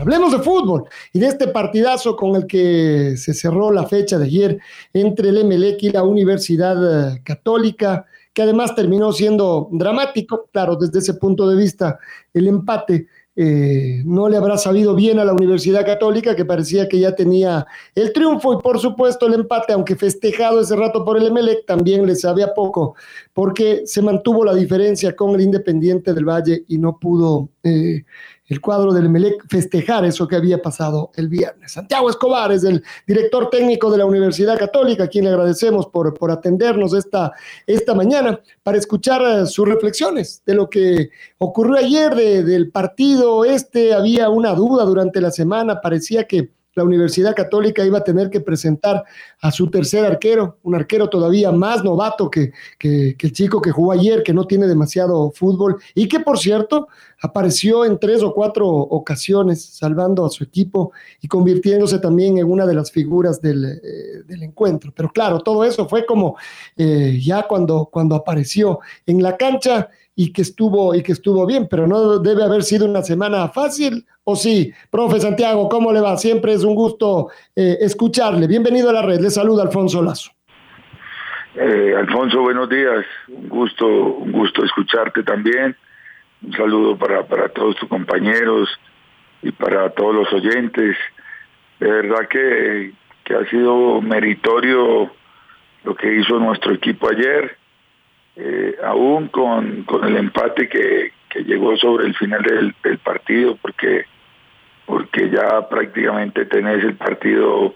Hablemos 0.00 0.30
de 0.30 0.38
fútbol 0.38 0.84
y 1.12 1.18
de 1.18 1.26
este 1.26 1.48
partidazo 1.48 2.14
con 2.14 2.36
el 2.36 2.46
que 2.46 3.16
se 3.16 3.34
cerró 3.34 3.72
la 3.72 3.86
fecha 3.86 4.18
de 4.18 4.26
ayer 4.26 4.58
entre 4.92 5.30
el 5.30 5.38
Emelec 5.38 5.82
y 5.82 5.90
la 5.90 6.04
Universidad 6.04 6.76
eh, 7.14 7.20
Católica, 7.24 8.06
que 8.32 8.42
además 8.42 8.74
terminó 8.76 9.12
siendo 9.12 9.68
dramático. 9.72 10.48
Claro, 10.52 10.76
desde 10.76 11.00
ese 11.00 11.14
punto 11.14 11.48
de 11.48 11.56
vista, 11.56 11.98
el 12.32 12.46
empate 12.46 13.08
eh, 13.40 14.02
no 14.04 14.28
le 14.28 14.36
habrá 14.36 14.58
sabido 14.58 14.94
bien 14.96 15.18
a 15.18 15.24
la 15.24 15.32
Universidad 15.32 15.86
Católica, 15.86 16.34
que 16.34 16.44
parecía 16.44 16.88
que 16.88 16.98
ya 16.98 17.14
tenía 17.14 17.66
el 17.94 18.12
triunfo 18.12 18.54
y 18.54 18.62
por 18.62 18.80
supuesto 18.80 19.26
el 19.26 19.34
empate, 19.34 19.72
aunque 19.72 19.94
festejado 19.94 20.60
ese 20.60 20.74
rato 20.74 21.04
por 21.04 21.16
el 21.16 21.26
Emelec, 21.26 21.64
también 21.64 22.04
le 22.04 22.16
sabía 22.16 22.52
poco, 22.54 22.96
porque 23.32 23.82
se 23.84 24.02
mantuvo 24.02 24.44
la 24.44 24.54
diferencia 24.54 25.14
con 25.14 25.36
el 25.36 25.40
Independiente 25.40 26.14
del 26.14 26.24
Valle 26.24 26.64
y 26.66 26.78
no 26.78 26.98
pudo 26.98 27.50
eh, 27.62 28.04
el 28.48 28.60
cuadro 28.60 28.92
del 28.92 29.08
Melec 29.08 29.46
festejar 29.48 30.04
eso 30.04 30.26
que 30.26 30.36
había 30.36 30.60
pasado 30.60 31.10
el 31.16 31.28
viernes. 31.28 31.72
Santiago 31.72 32.08
Escobar 32.10 32.50
es 32.52 32.64
el 32.64 32.82
director 33.06 33.50
técnico 33.50 33.90
de 33.90 33.98
la 33.98 34.06
Universidad 34.06 34.58
Católica, 34.58 35.04
a 35.04 35.08
quien 35.08 35.24
le 35.24 35.30
agradecemos 35.30 35.86
por, 35.86 36.14
por 36.14 36.30
atendernos 36.30 36.94
esta, 36.94 37.32
esta 37.66 37.94
mañana 37.94 38.40
para 38.62 38.78
escuchar 38.78 39.22
eh, 39.22 39.46
sus 39.46 39.68
reflexiones 39.68 40.42
de 40.46 40.54
lo 40.54 40.70
que 40.70 41.10
ocurrió 41.38 41.76
ayer 41.76 42.14
del 42.14 42.70
partido 42.70 43.44
este. 43.44 43.92
Había 43.92 44.30
una 44.30 44.54
duda 44.54 44.84
durante 44.84 45.20
la 45.20 45.30
semana, 45.30 45.80
parecía 45.80 46.26
que 46.26 46.50
la 46.78 46.84
Universidad 46.84 47.34
Católica 47.34 47.84
iba 47.84 47.98
a 47.98 48.04
tener 48.04 48.30
que 48.30 48.40
presentar 48.40 49.04
a 49.40 49.50
su 49.50 49.70
tercer 49.70 50.04
arquero, 50.04 50.58
un 50.62 50.74
arquero 50.74 51.10
todavía 51.10 51.52
más 51.52 51.84
novato 51.84 52.30
que, 52.30 52.52
que, 52.78 53.16
el 53.18 53.32
chico 53.32 53.60
que 53.60 53.70
jugó 53.70 53.92
ayer, 53.92 54.22
que 54.22 54.32
no 54.32 54.46
tiene 54.46 54.66
demasiado 54.66 55.30
fútbol 55.32 55.76
y 55.94 56.08
que, 56.08 56.20
por 56.20 56.38
cierto, 56.38 56.88
apareció 57.20 57.84
en 57.84 57.98
tres 57.98 58.22
o 58.22 58.32
cuatro 58.32 58.66
ocasiones 58.66 59.62
salvando 59.64 60.24
a 60.24 60.30
su 60.30 60.44
equipo 60.44 60.92
y 61.20 61.28
convirtiéndose 61.28 61.98
también 61.98 62.38
en 62.38 62.50
una 62.50 62.64
de 62.64 62.74
las 62.74 62.90
figuras 62.90 63.40
del, 63.42 63.64
eh, 63.64 64.22
encuentro. 64.40 64.92
Pero 64.94 65.10
claro, 65.10 65.40
todo 65.40 65.64
eso 65.64 65.88
fue 65.88 66.06
como 66.06 66.36
eh, 66.76 67.18
ya 67.22 67.42
cuando, 67.42 67.88
cuando 67.92 68.14
apareció 68.14 68.80
en 69.04 69.22
la 69.22 69.36
cancha 69.36 69.90
y 70.14 70.32
que 70.32 70.42
estuvo 70.42 70.96
y 70.96 71.02
que 71.04 71.12
estuvo 71.12 71.46
bien, 71.46 71.68
pero 71.70 71.86
no 71.86 72.18
debe 72.18 72.42
haber 72.42 72.64
sido 72.64 72.86
una 72.86 73.04
semana 73.04 73.48
fácil, 73.50 74.04
¿o 74.30 74.36
sí? 74.36 74.74
Profe 74.90 75.20
Santiago, 75.20 75.70
¿cómo 75.70 75.90
le 75.90 76.02
va? 76.02 76.18
Siempre 76.18 76.52
es 76.52 76.62
un 76.62 76.74
gusto 76.74 77.28
eh, 77.56 77.78
escucharle. 77.80 78.46
Bienvenido 78.46 78.90
a 78.90 78.92
la 78.92 79.00
red. 79.00 79.20
Le 79.20 79.30
saluda 79.30 79.62
Alfonso 79.62 80.02
Lazo. 80.02 80.32
Eh, 81.54 81.94
Alfonso, 81.96 82.42
buenos 82.42 82.68
días. 82.68 83.06
Un 83.28 83.48
gusto, 83.48 83.86
un 83.86 84.30
gusto 84.30 84.62
escucharte 84.62 85.22
también. 85.22 85.74
Un 86.42 86.52
saludo 86.52 86.98
para, 86.98 87.26
para 87.26 87.48
todos 87.48 87.76
tus 87.76 87.88
compañeros 87.88 88.68
y 89.42 89.50
para 89.50 89.88
todos 89.90 90.14
los 90.14 90.32
oyentes. 90.34 90.94
De 91.80 91.90
verdad 91.90 92.28
que, 92.28 92.92
que 93.24 93.34
ha 93.34 93.48
sido 93.48 94.02
meritorio 94.02 95.10
lo 95.84 95.94
que 95.94 96.16
hizo 96.16 96.38
nuestro 96.38 96.74
equipo 96.74 97.08
ayer 97.08 97.56
eh, 98.40 98.76
aún 98.84 99.26
con, 99.28 99.84
el 100.04 100.16
empate 100.16 100.68
que, 100.68 101.12
llegó 101.44 101.76
sobre 101.76 102.06
el 102.06 102.14
final 102.14 102.42
del, 102.42 102.98
partido, 102.98 103.56
porque, 103.60 104.06
porque 104.88 105.28
ya 105.28 105.68
prácticamente 105.68 106.46
tenés 106.46 106.82
el 106.82 106.94
partido 106.94 107.74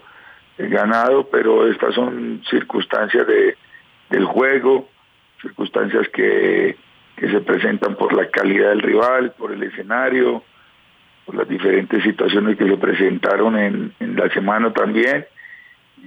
ganado, 0.56 1.28
pero 1.30 1.70
estas 1.70 1.94
son 1.94 2.42
circunstancias 2.48 3.26
de, 3.26 3.54
del 4.08 4.24
juego, 4.24 4.88
circunstancias 5.42 6.08
que, 6.08 6.76
se 7.20 7.40
presentan 7.42 7.94
por 7.94 8.12
la 8.14 8.28
calidad 8.30 8.70
del 8.70 8.80
rival, 8.80 9.32
por 9.38 9.52
el 9.52 9.62
escenario, 9.62 10.42
por 11.24 11.36
las 11.36 11.48
diferentes 11.48 12.02
situaciones 12.02 12.56
que 12.56 12.66
se 12.66 12.76
presentaron 12.76 13.56
en, 13.56 13.92
en 14.00 14.16
la 14.16 14.28
semana 14.30 14.72
también, 14.72 15.24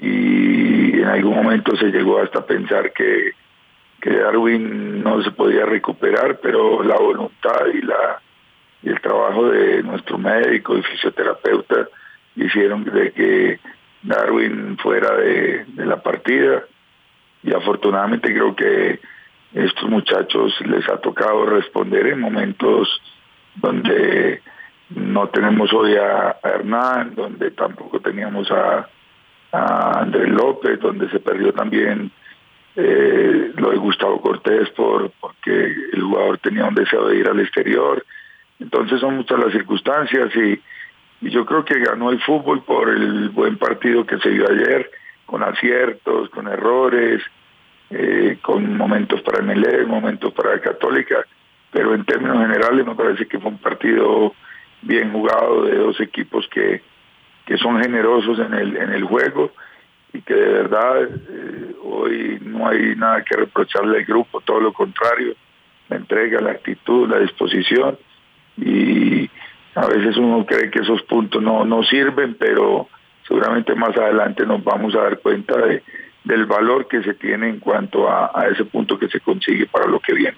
y 0.02 1.00
en 1.00 1.06
algún 1.06 1.36
momento 1.36 1.78
se 1.78 1.86
llegó 1.86 2.20
hasta 2.20 2.46
pensar 2.46 2.92
que 2.92 3.32
que 4.06 4.12
Darwin 4.12 5.02
no 5.02 5.24
se 5.24 5.32
podía 5.32 5.66
recuperar, 5.66 6.40
pero 6.40 6.84
la 6.84 6.96
voluntad 6.96 7.66
y 7.74 7.82
la 7.82 8.22
y 8.85 8.90
el 8.90 9.01
trabajo 9.01 9.50
de 9.50 9.81
nuestro 9.81 10.18
médico 10.19 10.78
y 10.78 10.84
fisioterapeuta 10.84 11.90
hicieron 12.35 12.84
de 12.84 13.12
que 13.12 13.59
Darwin 14.03 14.78
fuera 14.78 15.16
de, 15.16 15.66
la 15.78 16.01
partida 16.01 16.63
y 17.44 17.51
afortunadamente 17.51 18.31
creo 18.31 18.56
que 18.56 19.00
estos 19.53 19.90
muchachos 19.90 20.53
les 20.68 20.88
ha 20.88 20.97
tocado 20.97 21.47
responder 21.47 22.07
en 22.07 22.19
momentos 22.19 23.01
donde 23.56 24.41
no 24.90 25.29
tenemos 25.29 25.74
hoy 25.74 25.95
a, 25.95 26.38
Hernán, 26.44 27.16
donde 27.16 27.51
tampoco 27.51 28.00
teníamos 28.00 28.50
a, 28.51 28.88
Andrés 29.51 30.28
López, 30.29 30.79
donde 30.81 31.09
se 31.09 31.19
perdió 31.22 31.53
también 31.53 32.12
eh, 32.75 33.53
lo 33.56 33.72
de 33.72 33.78
Gustavo 33.78 34.19
Cortés 34.22 34.69
por 34.72 35.09
porque 35.22 35.74
el 35.94 36.01
jugador 36.01 36.38
tenía 36.40 36.66
un 36.66 36.75
deseo 36.75 37.07
de 37.07 37.16
ir 37.16 37.29
al 37.29 37.40
exterior. 37.40 38.06
Entonces 38.60 39.00
son 39.00 39.18
muchas 39.18 39.40
las 39.40 39.52
circunstancias 39.52 40.36
y, 40.36 40.62
yo 41.22 41.46
creo 41.46 41.64
que 41.64 41.80
ganó 41.80 42.12
el 42.12 42.22
fútbol 42.22 42.62
por 42.64 42.90
el 42.90 43.30
buen 43.30 43.58
partido 43.58 44.06
que 44.06 44.20
se 44.20 44.30
dio 44.30 44.46
ayer, 44.48 44.92
con 45.26 45.42
aciertos, 45.42 46.30
con 46.30 46.48
errores, 46.48 47.24
eh, 47.90 48.38
con 48.42 48.78
momentos 48.78 49.22
para 49.22 49.40
el 49.40 49.46
Melé, 49.46 49.86
momentos 49.86 50.34
para 50.34 50.56
la 50.56 50.62
Católica, 50.62 51.26
pero 51.72 51.96
en 51.96 52.04
términos 52.06 52.38
generales 52.38 52.86
me 52.86 52.96
parece 52.96 53.28
que 53.28 53.40
fue 53.40 53.50
un 53.50 53.58
partido 53.58 54.36
bien 54.82 55.14
jugado 55.14 55.64
de 55.64 55.78
dos 55.78 56.00
equipos 56.02 56.48
que, 56.50 56.84
que 57.46 57.58
son 57.58 57.82
generosos 57.82 58.38
en 58.38 58.54
el, 58.54 58.78
en 58.78 58.92
el 58.92 59.06
juego 59.06 59.52
y 60.14 60.22
que 60.22 60.34
de 60.34 60.50
verdad 60.50 61.04
eh, 61.04 61.76
hoy 61.82 62.40
no 62.42 62.68
hay 62.68 62.96
nada 62.96 63.24
que 63.24 63.38
reprocharle 63.38 64.00
al 64.00 64.06
grupo, 64.06 64.42
todo 64.42 64.60
lo 64.60 64.74
contrario, 64.74 65.34
la 65.90 65.96
entrega, 65.96 66.42
la 66.42 66.52
actitud, 66.52 67.10
la 67.10 67.20
disposición 67.20 67.98
y 68.58 69.30
a 69.76 69.86
veces 69.88 70.18
uno 70.18 70.46
cree 70.46 70.72
que 70.72 70.80
esos 70.80 71.02
puntos 71.04 71.42
no, 71.42 71.66
no 71.66 71.84
sirven, 71.84 72.36
pero 72.40 72.88
seguramente 73.28 73.76
más 73.76 73.96
adelante 73.98 74.46
nos 74.46 74.64
vamos 74.64 74.96
a 74.96 75.02
dar 75.02 75.20
cuenta 75.20 75.58
de, 75.58 75.84
del 76.24 76.46
valor 76.46 76.88
que 76.88 77.04
se 77.04 77.14
tiene 77.16 77.50
en 77.50 77.60
cuanto 77.60 78.10
a, 78.10 78.48
ese 78.52 78.66
punto 78.66 78.98
que 78.98 79.08
se 79.08 79.20
consigue 79.20 79.66
para 79.68 79.88
lo 79.88 80.00
que 80.00 80.14
viene. 80.14 80.38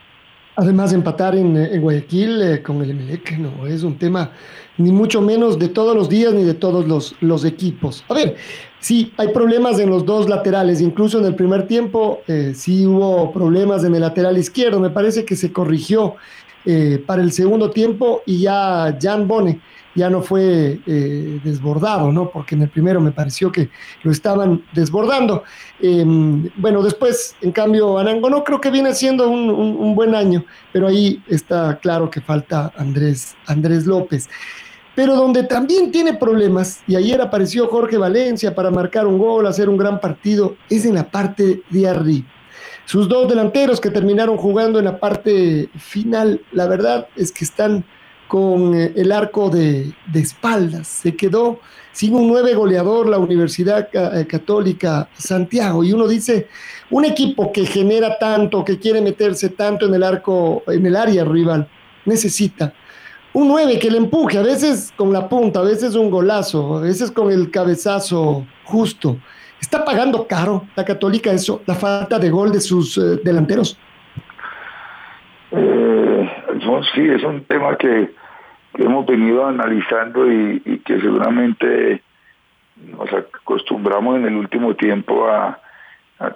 Además, 0.56 0.92
empatar 0.92 1.36
en, 1.36 1.80
Guayaquil 1.82 2.42
eh, 2.42 2.64
con 2.64 2.82
el 2.82 2.90
Emelec 2.90 3.38
no 3.38 3.68
es 3.68 3.84
un 3.84 4.00
tema 4.00 4.32
ni 4.78 4.92
mucho 4.92 5.22
menos 5.22 5.60
de 5.60 5.70
todos 5.70 5.96
los 5.96 6.10
días 6.10 6.34
ni 6.34 6.44
de 6.44 6.56
todos 6.56 6.88
los, 6.88 7.16
los 7.22 7.46
equipos. 7.46 8.04
A 8.10 8.16
ver, 8.16 8.38
Sí, 8.80 9.12
hay 9.18 9.30
problemas 9.30 9.80
en 9.80 9.90
los 9.90 10.06
dos 10.06 10.30
laterales, 10.30 10.82
incluso 10.82 11.20
en 11.20 11.26
el 11.26 11.36
primer 11.36 11.68
tiempo 11.68 12.22
eh, 12.28 12.54
sí 12.56 12.86
hubo 12.86 13.34
problemas 13.34 13.84
en 13.84 13.96
el 13.96 14.02
lateral 14.02 14.38
izquierdo, 14.38 14.80
me 14.80 14.92
parece 14.92 15.26
que 15.26 15.36
se 15.36 15.52
corrigió 15.52 16.16
eh, 16.70 17.02
para 17.06 17.22
el 17.22 17.32
segundo 17.32 17.72
tiempo 17.72 18.24
y 18.26 18.42
ya 18.42 18.98
Jan 19.02 19.26
Bone 19.26 19.62
ya 19.96 20.10
no 20.10 20.22
fue 20.22 20.82
eh, 20.86 21.40
desbordado, 21.44 22.12
¿no? 22.12 22.30
Porque 22.30 22.56
en 22.56 22.64
el 22.64 22.70
primero 22.70 23.00
me 23.00 23.14
pareció 23.14 23.54
que 23.54 23.70
lo 24.04 24.12
estaban 24.12 24.62
desbordando. 24.74 25.44
Em, 25.80 26.50
bueno, 26.58 26.84
después, 26.84 27.38
en 27.42 27.54
cambio, 27.54 27.98
Anango 27.98 28.30
no 28.30 28.44
creo 28.44 28.60
que 28.60 28.70
viene 28.70 28.94
siendo 28.94 29.30
un, 29.30 29.50
un, 29.50 29.96
buen 29.96 30.14
año, 30.14 30.44
pero 30.74 30.88
ahí 30.88 31.24
está 31.30 31.80
claro 31.80 32.12
que 32.12 32.20
falta 32.20 32.72
Andrés, 32.76 33.38
Andrés 33.48 33.86
López 33.86 34.30
pero 34.94 35.16
donde 35.16 35.44
también 35.44 35.92
tiene 35.92 36.16
problemas, 36.16 36.80
y 36.88 36.96
ayer 36.96 37.22
apareció 37.22 37.68
Jorge 37.68 37.98
Valencia 37.98 38.56
para 38.56 38.72
marcar 38.72 39.06
un 39.06 39.20
gol, 39.20 39.46
hacer 39.46 39.70
un 39.70 39.78
gran 39.78 40.02
partido, 40.02 40.56
es 40.72 40.86
en 40.86 40.96
la 40.96 41.04
parte 41.04 41.62
de 41.70 41.88
arriba. 41.88 42.28
Sus 42.88 43.10
dos 43.10 43.28
delanteros 43.28 43.82
que 43.82 43.90
terminaron 43.90 44.38
jugando 44.38 44.80
en 44.80 44.86
la 44.86 44.98
parte 44.98 45.68
final, 45.78 46.40
la 46.54 46.68
verdad 46.68 47.10
es 47.18 47.34
que 47.34 47.44
están 47.44 47.84
con 48.30 48.74
eh, 48.74 48.94
el 48.96 49.12
arco 49.12 49.50
de, 49.50 49.94
espaldas. 50.14 50.88
Se 50.88 51.14
quedó 51.14 51.60
sin 51.92 52.16
un 52.16 52.30
nueve 52.30 52.54
goleador 52.54 53.10
la 53.10 53.20
Universidad 53.20 53.90
eh, 53.92 54.26
Católica 54.26 55.10
Santiago. 55.18 55.84
Y 55.84 55.92
uno 55.92 56.08
dice, 56.08 56.48
un 56.90 57.04
equipo 57.04 57.52
que 57.52 57.66
genera 57.66 58.18
tanto, 58.18 58.64
que 58.64 58.80
quiere 58.80 59.02
meterse 59.02 59.50
tanto 59.50 59.88
en 59.88 59.94
el 59.94 60.04
arco, 60.04 60.64
en 60.68 60.86
el 60.86 60.96
área 60.96 61.26
rival, 61.26 61.68
necesita 62.06 62.74
un 63.34 63.50
nueve 63.50 63.78
que 63.80 63.92
le 63.92 63.98
empuje, 63.98 64.38
a 64.38 64.44
veces 64.44 64.94
con 64.96 65.12
la 65.12 65.28
punta, 65.28 65.60
a 65.60 65.64
veces 65.64 65.94
un 65.96 66.10
golazo, 66.10 66.78
a 66.78 66.80
veces 66.80 67.12
con 67.12 67.30
el 67.32 67.52
cabezazo 67.52 68.48
justo. 68.64 69.18
¿Está 69.60 69.84
pagando 69.84 70.28
caro 70.28 70.66
la 70.76 70.86
Católica 70.86 71.32
eso, 71.32 71.62
la 71.66 71.76
falta 71.76 72.20
de 72.20 72.30
gol 72.30 72.52
de 72.52 72.62
sus 72.62 72.98
eh, 72.98 73.20
delanteros? 73.24 73.78
Eh, 75.52 76.30
sí, 76.94 77.08
es 77.08 77.24
un 77.24 77.44
tema 77.46 77.76
que, 77.78 78.12
hemos 78.78 79.06
venido 79.08 79.46
analizando 79.48 80.32
y, 80.32 80.82
que 80.86 81.00
seguramente 81.00 82.04
nos 82.76 83.12
acostumbramos 83.12 84.18
en 84.18 84.26
el 84.26 84.36
último 84.36 84.76
tiempo 84.76 85.28
a, 85.28 85.60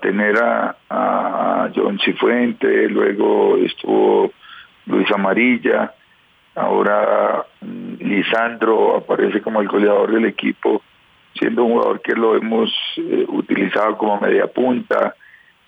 tener 0.02 0.38
a, 0.38 0.76
a 0.90 1.70
John 1.76 2.00
Cifuente, 2.00 2.88
luego 2.90 3.58
estuvo 3.58 4.32
Luis 4.86 5.12
Amarilla, 5.12 5.94
ahora 6.56 7.46
mm, 7.62 7.94
Lisandro 8.00 8.98
aparece 8.98 9.42
como 9.42 9.62
el 9.62 9.68
goleador 9.68 10.12
del 10.12 10.26
equipo, 10.26 10.82
siendo 11.38 11.64
un 11.64 11.74
jugador 11.74 12.02
que 12.02 12.14
lo 12.14 12.36
hemos 12.36 12.72
eh, 12.98 13.26
utilizado 13.28 13.98
como 13.98 14.20
media 14.20 14.48
punta, 14.48 15.16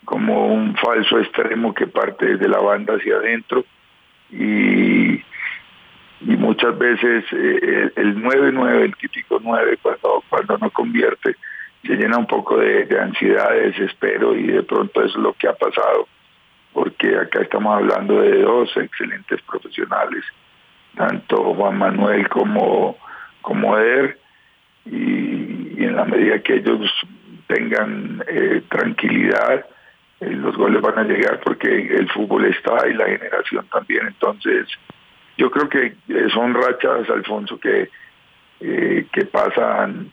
como 0.06 0.48
un 0.48 0.76
falso 0.76 1.20
extremo 1.20 1.74
que 1.74 1.88
parte 1.88 2.26
desde 2.26 2.50
la 2.50 2.60
banda 2.60 2.96
hacia 2.96 3.16
adentro 3.16 3.66
y, 4.32 5.22
muchas 6.22 6.78
veces 6.78 7.24
eh, 7.32 7.92
el 7.96 8.22
9-9, 8.22 8.82
el 8.82 8.96
típico 8.96 9.40
9, 9.42 9.78
cuando, 9.82 10.24
cuando 10.30 10.58
no 10.58 10.70
convierte, 10.72 11.36
se 11.86 11.96
llena 11.96 12.18
un 12.18 12.28
poco 12.28 12.58
de, 12.58 12.88
ansiedad, 13.00 13.52
de 13.52 13.72
desespero 13.72 14.36
y 14.36 14.48
de 14.48 14.64
pronto 14.64 15.04
es 15.04 15.14
lo 15.16 15.34
que 15.34 15.48
ha 15.48 15.54
pasado, 15.54 16.08
porque 16.72 17.18
acá 17.18 17.42
estamos 17.42 17.76
hablando 17.76 18.22
de 18.22 18.42
dos 18.42 18.76
excelentes 18.78 19.42
profesionales, 19.42 20.24
tanto 20.96 21.54
Juan 21.56 21.78
Manuel 21.78 22.28
como, 22.30 22.98
como 23.42 23.78
Eder, 23.78 24.18
y, 24.86 25.53
en 25.78 25.96
la 25.96 26.06
medida 26.06 26.40
que 26.40 26.56
ellos 26.56 26.92
tengan 27.48 28.24
eh, 28.28 28.62
tranquilidad, 28.70 29.66
eh, 30.20 30.30
los 30.32 30.56
goles 30.56 30.82
van 30.82 31.00
a 31.00 31.04
llegar 31.04 31.40
porque 31.42 31.68
el 31.68 32.10
fútbol 32.10 32.46
está 32.46 32.88
y 32.88 32.94
la 32.94 33.06
generación 33.06 33.66
también. 33.72 34.08
Entonces, 34.08 34.68
yo 35.38 35.50
creo 35.52 35.70
que 35.70 35.96
eh, 36.10 36.28
son 36.34 36.54
rachas, 36.54 37.10
Alfonso, 37.10 37.60
que, 37.60 37.90
que 38.60 39.26
pasan 39.26 40.10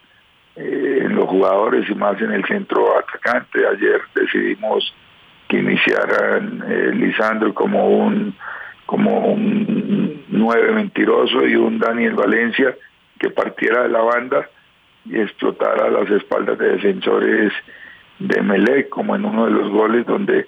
en 0.56 1.14
los 1.14 1.26
jugadores 1.28 1.88
y 1.88 1.94
más 1.94 2.20
en 2.20 2.32
el 2.32 2.44
centro 2.46 2.98
atacante. 2.98 3.64
Ayer 3.64 4.00
decidimos 4.12 4.92
que 5.46 5.58
iniciaran 5.58 6.64
Lisandro 6.98 7.54
como 7.54 7.86
un 7.86 8.34
como 8.86 9.20
un 9.20 10.24
nueve 10.26 10.72
mentiroso 10.72 11.46
y 11.46 11.54
un 11.54 11.78
Daniel 11.78 12.14
Valencia 12.14 12.74
que 13.20 13.30
partiera 13.30 13.84
de 13.84 13.90
la 13.90 14.00
banda 14.00 14.48
y 15.10 15.20
explotara 15.20 15.90
las 15.90 16.08
espaldas 16.10 16.56
de 16.58 16.72
defensores 16.72 17.52
de 18.18 18.42
Melec, 18.42 18.88
como 18.88 19.16
en 19.16 19.24
uno 19.24 19.46
de 19.46 19.50
los 19.50 19.70
goles 19.70 20.06
donde 20.06 20.46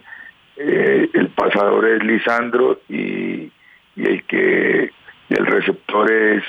eh, 0.56 1.08
el 1.12 1.28
pasador 1.28 1.88
es 1.88 2.04
Lisandro 2.04 2.80
y, 2.88 3.50
el 3.96 4.24
que 4.24 4.90
el 5.28 5.46
receptor 5.46 6.10
es, 6.10 6.44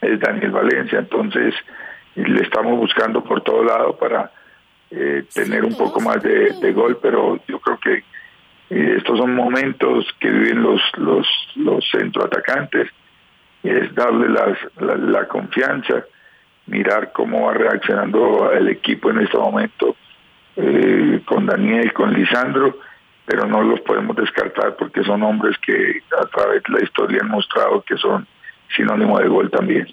es 0.00 0.18
Daniel 0.20 0.52
Valencia. 0.52 0.98
Entonces 0.98 1.54
le 2.14 2.42
estamos 2.42 2.78
buscando 2.78 3.22
por 3.22 3.42
todo 3.42 3.62
lado 3.62 3.96
para 3.96 4.30
eh, 4.90 5.24
tener 5.32 5.64
un 5.64 5.76
poco 5.76 6.00
más 6.00 6.22
de, 6.22 6.72
gol, 6.72 6.98
pero 7.00 7.40
yo 7.46 7.60
creo 7.60 7.78
que 7.78 8.04
eh, 8.70 8.94
estos 8.96 9.18
son 9.18 9.34
momentos 9.34 10.06
que 10.18 10.30
viven 10.30 10.62
los 10.62 10.80
los 10.96 11.26
los 11.56 11.84
centroatacantes 11.90 12.88
es 13.62 13.94
darle 13.94 14.28
las, 14.30 14.58
la, 14.80 14.96
la 14.96 15.28
confianza, 15.28 16.04
mirar 16.70 17.12
cómo 17.12 17.46
va 17.46 17.54
reaccionando 17.54 18.50
el 18.52 18.68
equipo 18.68 19.10
en 19.10 19.20
este 19.20 19.36
momento 19.36 19.96
eh, 20.56 21.20
con 21.26 21.46
Daniel, 21.46 21.92
con 21.92 22.12
Lisandro, 22.14 22.78
pero 23.26 23.46
no 23.46 23.62
los 23.62 23.80
podemos 23.80 24.16
descartar 24.16 24.76
porque 24.76 25.04
son 25.04 25.22
hombres 25.22 25.56
que 25.64 26.00
a 26.20 26.26
través 26.26 26.62
de 26.62 26.78
la 26.78 26.84
historia 26.84 27.20
han 27.22 27.28
mostrado 27.28 27.82
que 27.82 27.96
son 27.96 28.26
sinónimo 28.74 29.18
de 29.18 29.28
gol 29.28 29.50
también. 29.50 29.86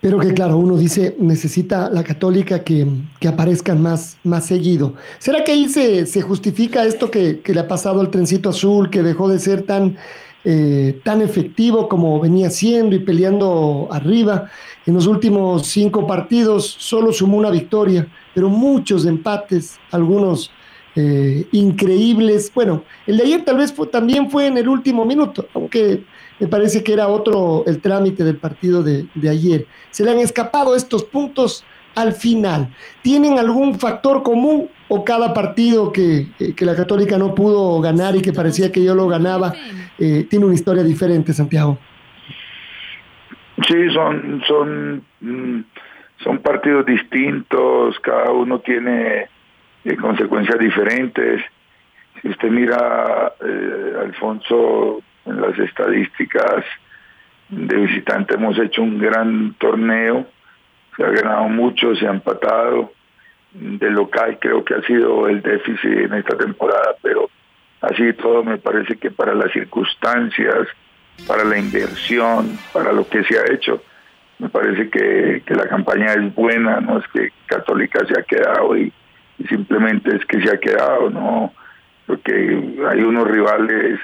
Pero 0.00 0.18
que 0.18 0.32
claro, 0.32 0.56
uno 0.56 0.78
dice, 0.78 1.14
necesita 1.18 1.90
la 1.90 2.02
católica 2.02 2.64
que, 2.64 2.86
que 3.18 3.28
aparezcan 3.28 3.82
más, 3.82 4.18
más 4.24 4.46
seguido. 4.46 4.94
¿Será 5.18 5.44
que 5.44 5.52
ahí 5.52 5.68
se, 5.68 6.06
se 6.06 6.22
justifica 6.22 6.84
esto 6.84 7.10
que, 7.10 7.40
que, 7.40 7.52
le 7.52 7.60
ha 7.60 7.68
pasado 7.68 8.00
al 8.00 8.10
trencito 8.10 8.48
azul, 8.48 8.88
que 8.88 9.02
dejó 9.02 9.28
de 9.28 9.38
ser 9.38 9.62
tan, 9.62 9.98
eh, 10.44 11.00
tan 11.04 11.22
efectivo 11.22 11.88
como 11.88 12.20
venía 12.20 12.50
siendo 12.50 12.96
y 12.96 13.00
peleando 13.00 13.88
arriba? 13.90 14.50
En 14.86 14.94
los 14.94 15.06
últimos 15.06 15.66
cinco 15.66 16.06
partidos 16.06 16.66
solo 16.78 17.12
sumó 17.12 17.36
una 17.36 17.50
victoria 17.50 18.08
pero 18.34 18.48
muchos 18.48 19.06
empates, 19.06 19.78
algunos 19.90 20.50
eh, 20.96 21.46
increíbles. 21.52 22.50
Bueno, 22.54 22.84
el 23.06 23.16
de 23.16 23.24
ayer 23.24 23.44
tal 23.44 23.58
vez 23.58 23.74
también 23.90 24.30
fue 24.30 24.46
en 24.46 24.58
el 24.58 24.68
último 24.68 25.04
minuto, 25.04 25.46
aunque 25.54 26.04
me 26.38 26.46
parece 26.46 26.82
que 26.82 26.92
era 26.92 27.08
otro 27.08 27.64
el 27.66 27.80
trámite 27.80 28.24
del 28.24 28.36
partido 28.36 28.82
de, 28.82 29.08
ayer. 29.28 29.66
Se 29.90 30.04
le 30.04 30.12
han 30.12 30.18
escapado 30.18 30.74
estos 30.74 31.04
puntos 31.04 31.64
al 31.94 32.12
final. 32.12 32.74
¿Tienen 33.02 33.38
algún 33.38 33.78
factor 33.78 34.22
común 34.22 34.68
o 34.90 35.04
cada 35.04 35.32
partido 35.32 35.92
que, 35.92 36.26
eh, 36.38 36.54
la 36.60 36.76
Católica 36.76 37.16
no 37.16 37.34
pudo 37.34 37.80
ganar 37.80 38.14
y 38.16 38.20
que 38.20 38.32
parecía 38.32 38.70
que 38.70 38.84
yo 38.84 38.94
lo 38.94 39.08
ganaba 39.08 39.54
eh, 39.98 40.26
tiene 40.28 40.44
una 40.44 40.54
historia 40.54 40.82
diferente, 40.82 41.32
Santiago? 41.32 41.78
Sí, 43.66 43.90
son, 43.92 44.42
son 44.46 45.02
mm, 45.20 45.60
son 46.22 46.38
partidos 46.38 46.84
distintos, 46.84 47.98
cada 48.00 48.30
uno 48.30 48.60
tiene 48.60 49.28
eh, 49.84 49.96
consecuencias 49.96 50.58
diferentes. 50.58 51.42
Si 52.20 52.28
usted 52.28 52.50
mira, 52.50 53.32
eh, 53.40 53.94
Alfonso, 54.02 55.00
en 55.24 55.40
las 55.40 55.58
estadísticas 55.58 56.64
de 57.48 57.76
visitante 57.76 58.34
hemos 58.34 58.58
hecho 58.58 58.82
un 58.82 58.98
gran 58.98 59.54
torneo, 59.54 60.26
se 60.96 61.04
ha 61.04 61.10
ganado 61.10 61.48
mucho, 61.48 61.94
se 61.96 62.06
ha 62.06 62.10
empatado. 62.10 62.92
De 63.52 63.90
local 63.90 64.38
creo 64.40 64.64
que 64.64 64.74
ha 64.74 64.82
sido 64.82 65.26
el 65.28 65.42
déficit 65.42 65.84
en 65.84 66.14
esta 66.14 66.36
temporada, 66.36 66.94
pero 67.02 67.28
así 67.80 68.12
todo 68.12 68.44
me 68.44 68.58
parece 68.58 68.96
que 68.96 69.10
para 69.10 69.34
las 69.34 69.52
circunstancias, 69.52 70.68
para 71.26 71.44
la 71.44 71.58
inversión, 71.58 72.56
para 72.72 72.92
lo 72.92 73.08
que 73.08 73.24
se 73.24 73.38
ha 73.38 73.52
hecho, 73.52 73.82
me 74.40 74.48
parece 74.48 74.88
que, 74.88 75.42
la 75.54 75.68
campaña 75.68 76.14
es 76.14 76.34
buena, 76.34 76.80
no 76.80 76.98
es 76.98 77.04
que 77.08 77.30
Católica 77.46 78.00
se 78.06 78.18
ha 78.18 78.22
quedado 78.22 78.76
y, 78.76 78.92
simplemente 79.48 80.14
es 80.14 80.24
que 80.26 80.40
se 80.42 80.54
ha 80.54 80.58
quedado, 80.58 81.08
no, 81.08 81.54
porque 82.06 82.30
hay 82.90 83.00
unos 83.00 83.26
rivales 83.26 83.98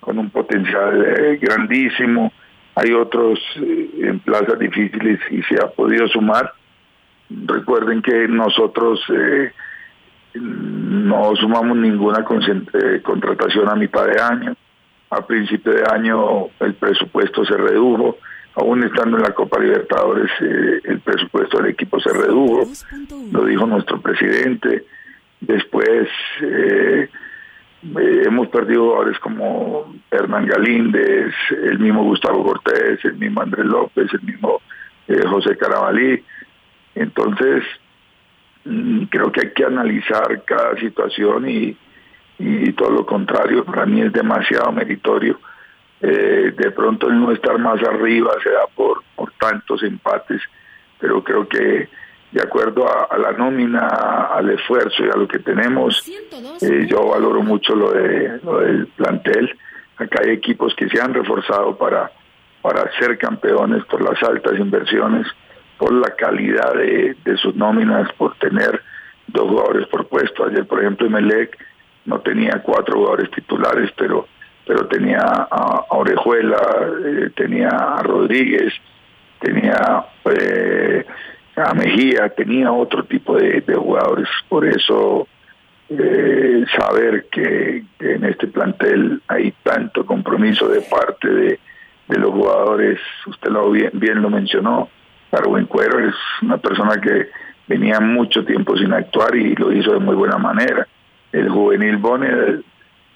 con 0.00 0.18
un 0.18 0.30
potencial 0.30 1.04
eh, 1.04 1.38
grandísimo, 1.40 2.32
hay 2.74 2.92
otros 2.92 3.38
eh, 3.56 3.90
en 4.04 4.18
plazas 4.20 4.58
difíciles 4.58 5.20
y 5.30 5.42
se 5.42 5.56
ha 5.56 5.66
podido 5.66 6.08
sumar. 6.08 6.54
Recuerden 7.30 8.02
que 8.02 8.26
nosotros 8.28 9.00
eh, 9.14 9.52
no 10.34 11.34
sumamos 11.36 11.76
ninguna 11.76 12.24
contratación 13.02 13.68
a 13.68 13.74
mitad 13.74 14.06
de 14.06 14.20
año. 14.20 14.56
A 15.10 15.26
principio 15.26 15.72
de 15.72 15.84
año 15.90 16.48
el 16.60 16.74
presupuesto 16.74 17.44
se 17.44 17.56
redujo 17.56 18.16
aún 18.58 18.82
estando 18.82 19.16
en 19.16 19.22
la 19.22 19.34
Copa 19.34 19.60
Libertadores, 19.60 20.30
eh, 20.40 20.80
el 20.84 21.00
presupuesto 21.00 21.58
del 21.58 21.72
equipo 21.72 22.00
se 22.00 22.12
redujo, 22.12 22.64
lo 23.30 23.44
dijo 23.44 23.66
nuestro 23.66 24.00
presidente. 24.00 24.84
Después 25.40 26.08
eh, 26.42 27.08
eh, 27.82 28.22
hemos 28.26 28.48
perdido 28.48 28.86
jugadores 28.86 29.18
como 29.20 29.94
Hernán 30.10 30.46
Galíndez, 30.46 31.32
el 31.50 31.78
mismo 31.78 32.02
Gustavo 32.02 32.42
Cortés, 32.42 33.04
el 33.04 33.14
mismo 33.14 33.42
Andrés 33.42 33.66
López, 33.66 34.12
el 34.12 34.22
mismo 34.22 34.60
José 35.30 35.56
Carabalí. 35.56 36.22
Entonces, 36.94 37.64
mm, 38.64 39.04
creo 39.04 39.30
que 39.32 39.40
hay 39.46 39.52
que 39.52 39.64
analizar 39.64 40.42
cada 40.44 40.76
situación 40.76 41.48
y, 41.48 41.76
y 42.38 42.72
todo 42.72 42.90
lo 42.90 43.06
contrario, 43.06 43.64
para 43.64 43.86
mí 43.86 44.00
es 44.00 44.12
demasiado 44.12 44.72
meritorio. 44.72 45.38
Eh, 46.00 46.54
de 46.56 46.70
pronto 46.70 47.08
el 47.08 47.20
no 47.20 47.32
estar 47.32 47.58
más 47.58 47.82
arriba 47.82 48.30
se 48.42 48.50
da 48.50 48.66
por, 48.74 49.02
por 49.16 49.32
tantos 49.32 49.82
empates, 49.82 50.40
pero 51.00 51.24
creo 51.24 51.48
que 51.48 51.88
de 52.30 52.42
acuerdo 52.42 52.86
a, 52.86 53.16
la 53.16 53.32
nómina, 53.32 53.88
al 53.88 54.50
esfuerzo 54.50 55.04
y 55.04 55.08
a 55.08 55.16
lo 55.16 55.26
que 55.26 55.38
tenemos, 55.38 56.06
eh, 56.60 56.86
yo 56.86 57.08
valoro 57.08 57.42
mucho 57.42 57.74
lo, 57.74 57.90
de, 57.92 58.38
lo 58.44 58.60
del 58.60 58.86
plantel. 58.88 59.56
Acá 59.96 60.20
hay 60.22 60.30
equipos 60.30 60.74
que 60.76 60.88
se 60.88 61.00
han 61.00 61.14
reforzado 61.14 61.76
para, 61.76 62.12
para 62.60 62.92
ser 62.98 63.16
campeones 63.18 63.84
por 63.86 64.02
las 64.02 64.22
altas 64.22 64.58
inversiones, 64.58 65.26
por 65.78 65.92
la 65.92 66.10
calidad 66.16 66.74
de, 66.74 67.36
sus 67.40 67.54
nóminas, 67.54 68.12
por 68.14 68.36
tener 68.38 68.82
dos 69.28 69.48
jugadores 69.48 69.86
por 69.88 70.06
puesto. 70.08 70.44
Ayer, 70.44 70.66
por 70.66 70.80
ejemplo, 70.80 71.08
Melec 71.08 71.56
no 72.04 72.20
tenía 72.20 72.60
cuatro 72.62 72.96
jugadores 72.96 73.30
titulares, 73.30 73.90
pero 73.96 74.26
pero 74.68 74.86
tenía 74.86 75.20
a, 75.20 75.86
Orejuela, 75.88 76.60
eh, 77.02 77.30
tenía 77.34 77.70
a 77.70 78.02
Rodríguez, 78.02 78.74
tenía 79.40 80.04
eh, 80.26 81.06
a 81.56 81.72
Mejía, 81.72 82.28
tenía 82.28 82.70
otro 82.70 83.02
tipo 83.04 83.34
de, 83.36 83.62
jugadores. 83.74 84.28
Por 84.46 84.66
eso 84.66 85.26
eh, 85.88 86.66
saber 86.78 87.28
que, 87.32 87.82
en 87.98 88.24
este 88.24 88.46
plantel 88.48 89.22
hay 89.26 89.54
tanto 89.62 90.04
compromiso 90.04 90.68
de 90.68 90.82
parte 90.82 91.28
de, 91.28 91.58
los 92.08 92.30
jugadores, 92.30 93.00
usted 93.26 93.50
lo 93.50 93.70
bien 93.70 94.22
lo 94.22 94.30
mencionó, 94.30 94.88
Darwin 95.30 95.66
Cuero 95.66 95.98
es 95.98 96.14
una 96.42 96.58
persona 96.58 97.00
que 97.00 97.28
venía 97.66 98.00
mucho 98.00 98.44
tiempo 98.44 98.76
sin 98.76 98.92
actuar 98.92 99.34
y 99.36 99.54
lo 99.54 99.72
hizo 99.72 99.92
de 99.92 99.98
muy 99.98 100.14
buena 100.14 100.38
manera. 100.38 100.86
El 101.32 101.50
juvenil 101.50 101.98
Bonner 101.98 102.62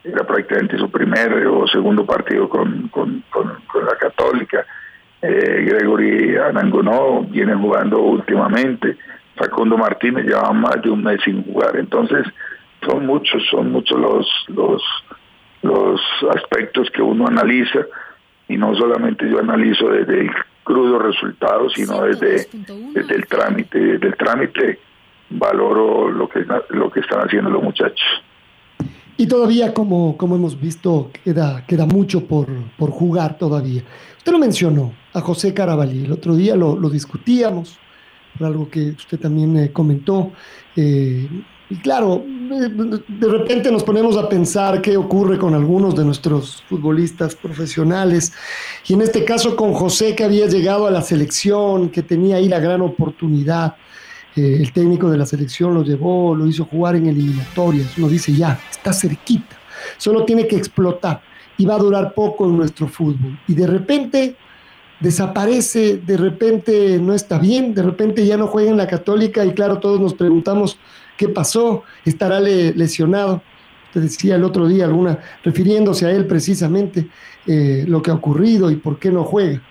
era 0.04 0.26
prácticamente 0.26 0.78
su 0.78 0.90
primer 0.90 1.46
o 1.46 1.66
segundo 1.66 2.04
partido 2.04 2.48
con, 2.48 2.88
con, 2.88 3.24
la 3.34 3.96
Católica. 3.98 4.66
Eh, 5.22 5.64
Gregory 5.68 6.36
Anangonó 6.36 7.22
viene 7.22 7.54
jugando 7.54 8.00
últimamente. 8.00 8.96
Facundo 9.36 9.78
Martínez 9.78 10.26
lleva 10.26 10.52
más 10.52 10.82
de 10.82 10.90
un 10.90 11.02
mes 11.02 11.20
sin 11.24 11.42
jugar. 11.44 11.76
Entonces, 11.76 12.26
son 12.86 13.06
muchos, 13.06 13.42
son 13.50 13.72
muchos 13.72 13.98
los, 13.98 14.26
los, 14.48 14.82
los 15.62 16.00
aspectos 16.34 16.90
que 16.90 17.00
uno 17.00 17.26
analiza 17.26 17.86
y 18.48 18.56
no 18.56 18.74
solamente 18.74 19.28
yo 19.30 19.38
analizo 19.38 19.88
desde 19.88 20.20
el 20.20 20.30
crudo 20.64 20.98
resultado, 20.98 21.68
sino 21.70 22.02
desde, 22.02 22.48
desde 22.94 23.14
el 23.14 23.26
trámite. 23.26 23.78
Desde 23.78 24.06
el 24.06 24.16
trámite 24.16 24.78
valoro 25.30 26.10
lo 26.10 26.28
que, 26.28 26.44
lo 26.70 26.90
que 26.90 27.00
están 27.00 27.20
haciendo 27.20 27.50
los 27.50 27.62
muchachos. 27.62 28.06
Y 29.16 29.26
todavía, 29.26 29.74
como, 29.74 30.16
como 30.16 30.36
hemos 30.36 30.60
visto, 30.60 31.10
queda, 31.24 31.64
queda 31.66 31.86
mucho 31.86 32.26
por, 32.26 32.48
por 32.76 32.90
jugar 32.90 33.38
todavía. 33.38 33.82
Usted 34.16 34.32
lo 34.32 34.38
mencionó 34.38 34.92
a 35.12 35.20
José 35.20 35.52
Carabalí, 35.52 36.04
el 36.04 36.12
otro 36.12 36.34
día 36.34 36.56
lo, 36.56 36.76
lo 36.76 36.88
discutíamos, 36.88 37.78
por 38.36 38.46
algo 38.46 38.68
que 38.68 38.90
usted 38.90 39.20
también 39.20 39.56
eh, 39.56 39.72
comentó. 39.72 40.32
Eh, 40.74 41.28
y 41.68 41.76
claro, 41.76 42.24
de 42.60 43.28
repente 43.28 43.70
nos 43.70 43.84
ponemos 43.84 44.16
a 44.16 44.28
pensar 44.28 44.80
qué 44.80 44.96
ocurre 44.96 45.38
con 45.38 45.54
algunos 45.54 45.94
de 45.96 46.04
nuestros 46.04 46.62
futbolistas 46.68 47.34
profesionales. 47.34 48.32
Y 48.86 48.94
en 48.94 49.02
este 49.02 49.24
caso 49.24 49.56
con 49.56 49.72
José, 49.74 50.14
que 50.14 50.24
había 50.24 50.46
llegado 50.46 50.86
a 50.86 50.90
la 50.90 51.02
selección, 51.02 51.90
que 51.90 52.02
tenía 52.02 52.36
ahí 52.36 52.48
la 52.48 52.60
gran 52.60 52.80
oportunidad 52.80 53.76
el 54.34 54.72
técnico 54.72 55.10
de 55.10 55.18
la 55.18 55.26
selección 55.26 55.74
lo 55.74 55.82
llevó, 55.82 56.34
lo 56.34 56.46
hizo 56.46 56.64
jugar 56.64 56.96
en 56.96 57.06
eliminatorias. 57.06 57.96
Uno 57.98 58.08
dice, 58.08 58.32
ya, 58.32 58.58
está 58.70 58.92
cerquita, 58.92 59.58
solo 59.98 60.24
tiene 60.24 60.46
que 60.46 60.56
explotar 60.56 61.20
y 61.58 61.66
va 61.66 61.74
a 61.74 61.78
durar 61.78 62.14
poco 62.14 62.46
en 62.46 62.56
nuestro 62.56 62.88
fútbol. 62.88 63.38
Y 63.46 63.54
de 63.54 63.66
repente 63.66 64.36
desaparece, 65.00 65.98
de 65.98 66.16
repente 66.16 66.98
no 66.98 67.12
está 67.12 67.38
bien, 67.38 67.74
de 67.74 67.82
repente 67.82 68.24
ya 68.24 68.36
no 68.36 68.46
juega 68.46 68.70
en 68.70 68.76
la 68.76 68.86
católica 68.86 69.44
y 69.44 69.52
claro, 69.52 69.78
todos 69.78 70.00
nos 70.00 70.14
preguntamos 70.14 70.78
qué 71.22 71.28
pasó, 71.28 71.84
estará 72.04 72.40
lesionado. 72.40 73.42
Te 73.92 74.00
decía 74.00 74.34
el 74.34 74.42
otro 74.42 74.66
día 74.66 74.86
alguna, 74.86 75.20
refiriéndose 75.44 76.04
a 76.06 76.10
él 76.10 76.26
precisamente, 76.26 77.06
eh, 77.46 77.84
lo 77.86 78.02
que 78.02 78.10
ha 78.10 78.14
ocurrido 78.14 78.72
y 78.72 78.76
por 78.76 78.98
qué 78.98 79.12
no 79.12 79.22
juega. 79.22 79.62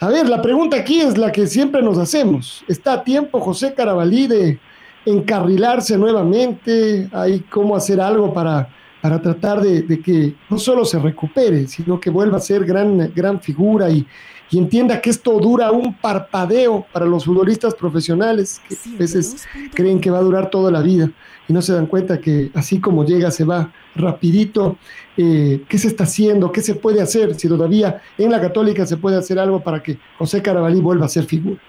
A 0.00 0.08
ver, 0.08 0.26
la 0.26 0.40
pregunta 0.40 0.78
aquí 0.78 1.00
es 1.00 1.18
la 1.18 1.32
que 1.32 1.46
siempre 1.46 1.82
nos 1.82 1.98
hacemos. 1.98 2.64
¿Está 2.66 2.94
a 2.94 3.04
tiempo 3.04 3.40
José 3.40 3.74
Carabalí 3.74 4.26
de 4.26 4.58
encarrilarse 5.04 5.98
nuevamente? 5.98 7.10
¿Hay 7.12 7.40
cómo 7.40 7.76
hacer 7.76 8.00
algo 8.00 8.32
para, 8.32 8.68
para 9.06 9.22
tratar 9.22 9.60
de, 9.60 10.00
que 10.00 10.34
no 10.50 10.58
solo 10.58 10.84
se 10.84 10.98
recupere, 10.98 11.68
sino 11.68 12.00
que 12.00 12.10
vuelva 12.10 12.38
a 12.38 12.40
ser 12.40 12.64
gran, 12.64 13.12
gran 13.14 13.40
figura 13.40 13.88
y, 13.88 14.04
y 14.50 14.58
entienda 14.58 15.00
que 15.00 15.10
esto 15.10 15.38
dura 15.38 15.70
un 15.70 15.94
parpadeo 15.94 16.84
para 16.92 17.06
los 17.06 17.24
futbolistas 17.24 17.72
profesionales, 17.76 18.60
que 18.68 18.74
a 18.74 18.98
veces 18.98 19.46
creen 19.74 20.00
que 20.00 20.10
va 20.10 20.18
a 20.18 20.22
durar 20.22 20.50
toda 20.50 20.72
la 20.72 20.82
vida 20.82 21.08
y 21.46 21.52
no 21.52 21.62
se 21.62 21.72
dan 21.72 21.86
cuenta 21.86 22.18
que 22.20 22.50
así 22.52 22.80
como 22.80 23.04
llega 23.04 23.30
se 23.30 23.44
va 23.44 23.72
rapidito. 23.94 24.76
Eh, 25.16 25.62
¿Qué 25.68 25.78
se 25.78 25.86
está 25.86 26.02
haciendo? 26.02 26.50
¿Qué 26.50 26.60
se 26.60 26.74
puede 26.74 27.00
hacer? 27.00 27.36
Si 27.36 27.46
todavía 27.46 28.02
en 28.18 28.32
la 28.32 28.40
católica 28.40 28.86
se 28.86 28.96
puede 28.96 29.18
hacer 29.18 29.38
algo 29.38 29.60
para 29.60 29.84
que 29.84 29.98
José 30.18 30.42
Carabalí 30.42 30.80
vuelva 30.80 31.06
a 31.06 31.08
ser 31.08 31.26
figura. 31.26 31.60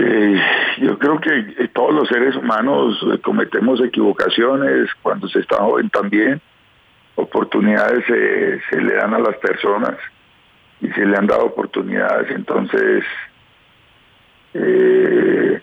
Eh, 0.00 0.40
yo 0.78 0.96
creo 0.96 1.20
que 1.20 1.30
eh, 1.58 1.68
todos 1.74 1.92
los 1.92 2.08
seres 2.08 2.36
humanos 2.36 3.04
cometemos 3.22 3.80
equivocaciones 3.80 4.88
cuando 5.02 5.28
se 5.28 5.40
está 5.40 5.56
joven 5.56 5.90
también. 5.90 6.40
Oportunidades 7.16 8.04
se, 8.06 8.80
le 8.80 8.94
dan 8.94 9.14
a 9.14 9.18
las 9.18 9.36
personas 9.38 9.96
y 10.80 10.88
se 10.90 11.04
le 11.04 11.16
han 11.16 11.26
dado 11.26 11.46
oportunidades, 11.46 12.30
entonces 12.30 13.02
eh, 14.54 15.60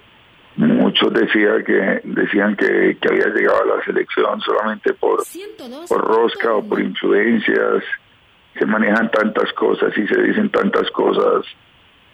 muchos 0.58 1.13
decía 1.13 1.63
que, 1.63 2.01
decían 2.04 2.58
que, 2.58 2.98
había 3.10 3.27
llegado 3.27 3.62
a 3.62 3.77
la 3.77 3.86
selección 3.86 4.42
solamente 4.42 4.94
por, 4.96 5.24
por 5.88 6.01
rosca 6.06 6.56
o 6.56 6.68
por 6.68 6.82
influencias, 6.82 7.86
se 8.60 8.65
manejan 8.65 9.10
tantas 9.12 9.54
cosas 9.54 9.98
y 9.98 10.06
se 10.08 10.22
dicen 10.24 10.50
tantas 10.50 10.92
cosas 10.92 11.46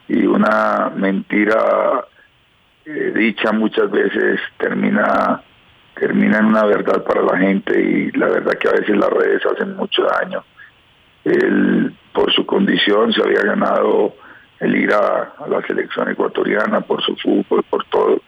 y 0.07 0.25
una 0.25 0.91
mentira 0.95 2.05
eh, 2.05 2.10
dicha 3.21 3.51
muchas 3.51 3.89
veces 3.91 4.39
termina 4.57 5.41
termina 5.93 6.39
en 6.39 6.45
una 6.45 6.65
verdad 6.65 7.03
para 7.03 7.21
la 7.21 7.37
gente 7.37 7.79
y 7.79 8.11
la 8.17 8.27
verdad 8.27 8.57
que 8.57 8.67
a 8.67 8.71
veces 8.71 8.97
las 8.97 9.09
redes 9.09 9.45
hacen 9.45 9.75
mucho 9.75 10.03
daño. 10.03 10.43
Él, 11.23 11.93
por 12.11 12.33
su 12.33 12.43
condición, 12.45 13.13
se 13.13 13.21
había 13.21 13.41
ganado 13.43 14.15
el 14.59 14.75
ir 14.75 14.91
a, 14.93 15.33
la 15.47 15.61
selección 15.67 16.09
ecuatoriana, 16.09 16.81
por 16.81 17.03
su 17.03 17.15
fútbol, 17.17 17.63
por 17.69 17.83
todo. 17.85 18.19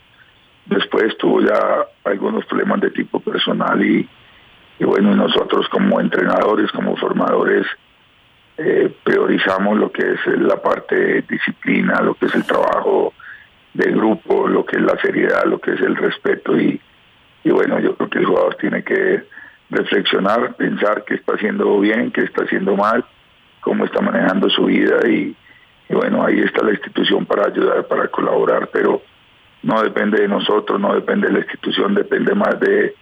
Después 0.65 1.17
tuvo 1.17 1.41
ya 1.41 1.87
algunos 2.03 2.45
problemas 2.45 2.79
de 2.81 2.91
tipo 2.91 3.19
personal 3.19 3.83
y, 3.83 4.07
bueno, 4.79 5.15
nosotros 5.15 5.67
como 5.69 5.99
entrenadores, 5.99 6.71
como 6.71 6.95
formadores, 6.95 7.65
eh, 8.57 8.93
priorizamos 9.03 9.79
lo 9.79 9.91
que 9.91 10.11
es 10.11 10.19
la 10.37 10.61
parte 10.61 10.95
de 10.95 11.21
disciplina, 11.23 12.01
lo 12.01 12.13
que 12.13 12.27
es 12.27 12.35
el 12.35 12.43
trabajo 12.43 13.13
de 13.73 13.91
grupo, 13.91 14.47
lo 14.47 14.65
que 14.65 14.77
es 14.77 14.83
la 14.83 14.97
seriedad, 15.01 15.45
lo 15.45 15.59
que 15.59 15.71
es 15.71 15.81
el 15.81 15.95
respeto 15.95 16.59
y, 16.59 16.79
y 17.43 17.49
bueno, 17.49 17.79
yo 17.79 17.95
creo 17.95 18.09
que 18.09 18.19
el 18.19 18.25
jugador 18.25 18.55
tiene 18.55 18.83
que 18.83 19.23
reflexionar, 19.69 20.55
pensar 20.55 21.03
qué 21.05 21.15
está 21.15 21.33
haciendo 21.33 21.79
bien, 21.79 22.11
qué 22.11 22.21
está 22.21 22.43
haciendo 22.43 22.75
mal, 22.75 23.03
cómo 23.61 23.85
está 23.85 24.01
manejando 24.01 24.49
su 24.49 24.65
vida 24.65 25.07
y, 25.07 25.35
bueno, 25.89 26.25
ahí 26.25 26.39
está 26.39 26.63
la 26.63 26.71
institución 26.71 27.25
para 27.25 27.47
ayudar, 27.47 27.87
para 27.87 28.07
colaborar, 28.07 28.69
pero 28.71 29.01
no 29.63 29.81
depende 29.81 30.21
de 30.21 30.27
nosotros, 30.27 30.79
no 30.79 30.93
depende 30.93 31.27
de 31.27 31.33
la 31.33 31.39
institución, 31.39 31.93
depende 31.93 32.35
más 32.35 32.59
de, 32.59 32.95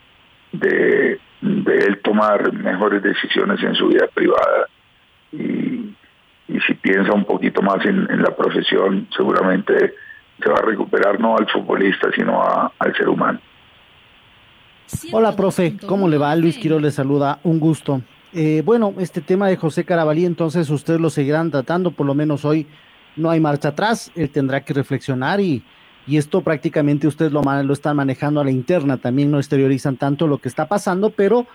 de, 0.52 1.20
él 1.42 2.00
tomar 2.04 2.54
mejores 2.54 3.02
decisiones 3.02 3.62
en 3.64 3.76
su 3.76 3.88
vida 3.88 4.08
privada. 4.14 4.68
Y, 5.32 5.96
y 6.48 6.60
si 6.68 6.74
piensa 6.76 7.14
un 7.14 7.26
poquito 7.26 7.62
más 7.62 7.84
en, 7.86 8.22
la 8.22 8.36
profesión, 8.36 9.08
seguramente 9.16 9.96
se 10.42 10.50
va 10.50 10.58
a 10.58 10.66
recuperar 10.66 11.20
no 11.20 11.38
al 11.38 11.48
futbolista, 11.50 12.10
sino 12.16 12.42
al 12.42 12.96
ser 12.96 13.10
humano. 13.10 13.40
Hola, 15.12 15.36
profe, 15.36 15.78
¿cómo 15.88 16.08
le 16.08 16.18
va? 16.18 16.36
Luis 16.36 16.58
Quiero 16.58 16.80
le 16.80 16.92
saluda, 16.92 17.40
un 17.44 17.60
gusto. 17.60 18.02
Eh, 18.34 18.62
bueno, 18.66 18.94
este 19.00 19.22
tema 19.22 19.48
de 19.48 19.58
José 19.58 19.84
Carabalí, 19.84 20.26
entonces 20.26 20.70
ustedes 20.70 21.00
lo 21.00 21.10
seguirán 21.10 21.52
tratando, 21.52 21.92
por 21.92 22.06
lo 22.06 22.14
menos 22.14 22.46
hoy 22.46 22.68
no 23.16 23.30
hay 23.30 23.40
marcha 23.40 23.70
atrás, 23.70 24.12
él 24.16 24.30
tendrá 24.30 24.62
que 24.62 24.74
reflexionar 24.74 25.42
y, 25.42 25.64
y 26.08 26.18
esto 26.18 26.42
prácticamente 26.42 27.08
ustedes 27.08 27.32
lo, 27.32 27.42
lo 27.42 27.74
están 27.74 27.98
manejando 27.98 28.40
a 28.40 28.46
la 28.46 28.52
interna, 28.52 28.98
también 28.98 29.32
no 29.32 29.38
exteriorizan 29.38 29.98
tanto 29.98 30.28
lo 30.28 30.38
que 30.38 30.48
está 30.48 30.68
pasando, 30.68 31.10
pero 31.10 31.46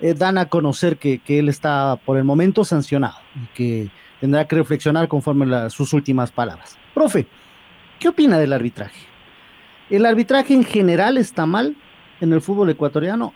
eh, 0.00 0.14
dan 0.14 0.36
a 0.36 0.46
conocer 0.46 0.98
que, 0.98 1.18
que, 1.18 1.38
él 1.38 1.48
está 1.48 1.96
por 2.04 2.18
el 2.18 2.24
momento 2.24 2.64
sancionado 2.64 3.16
y 3.34 3.46
que 3.54 3.90
tendrá 4.20 4.46
que 4.46 4.56
reflexionar 4.56 5.08
conforme 5.08 5.70
sus 5.70 5.94
últimas 5.94 6.30
palabras. 6.30 6.78
Profe, 6.92 7.26
¿qué 7.98 8.08
opina 8.08 8.38
del 8.38 8.52
arbitraje? 8.52 9.06
¿El 9.90 10.06
arbitraje 10.06 10.54
en 10.54 10.64
general 10.64 11.16
está 11.18 11.46
mal? 11.46 11.76
en 12.20 12.32
el 12.32 12.40
fútbol 12.40 12.70
ecuatoriano, 12.70 13.32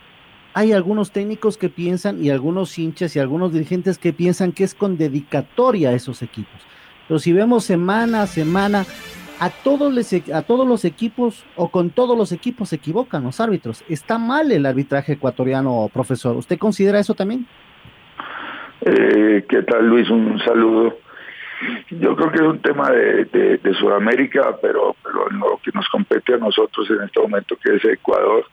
hay 0.53 0.73
algunos 0.73 1.11
técnicos 1.11 1.57
que 1.57 1.69
piensan 1.69 2.23
y 2.23 2.29
algunos 2.29 2.77
hinchas 2.77 3.15
y 3.15 3.19
algunos 3.19 3.53
dirigentes 3.53 3.97
que 3.97 4.11
piensan 4.11 4.51
que 4.51 4.63
es 4.63 4.75
con 4.75 4.97
dedicatoria 4.97 5.89
a 5.89 5.93
esos 5.93 6.21
equipos. 6.21 6.59
Pero 7.07 7.19
si 7.19 7.31
vemos 7.31 7.63
semana 7.63 8.23
a 8.23 8.27
semana, 8.27 8.85
a 9.39 9.49
todos, 9.49 9.93
les, 9.93 10.29
a 10.29 10.41
todos 10.41 10.67
los 10.67 10.85
equipos 10.85 11.45
o 11.55 11.69
con 11.69 11.89
todos 11.89 12.17
los 12.17 12.31
equipos 12.31 12.69
se 12.69 12.75
equivocan 12.75 13.23
los 13.23 13.39
árbitros. 13.39 13.83
Está 13.89 14.17
mal 14.17 14.51
el 14.51 14.65
arbitraje 14.65 15.13
ecuatoriano, 15.13 15.89
profesor. 15.93 16.35
¿Usted 16.35 16.57
considera 16.57 16.99
eso 16.99 17.15
también? 17.15 17.47
Eh, 18.81 19.45
¿Qué 19.47 19.61
tal 19.63 19.87
Luis? 19.87 20.09
Un 20.09 20.39
saludo. 20.39 20.97
Yo 21.89 22.15
creo 22.15 22.31
que 22.31 22.35
es 22.37 22.47
un 22.47 22.59
tema 22.59 22.89
de, 22.89 23.59
Sudamérica, 23.79 24.57
pero, 24.61 24.95
lo 25.13 25.59
que 25.63 25.71
nos 25.73 25.87
compete 25.89 26.33
a 26.33 26.37
nosotros 26.37 26.89
en 26.89 27.03
este 27.03 27.19
momento, 27.19 27.55
que 27.57 27.75
es 27.75 27.85
Ecuador, 27.85 28.45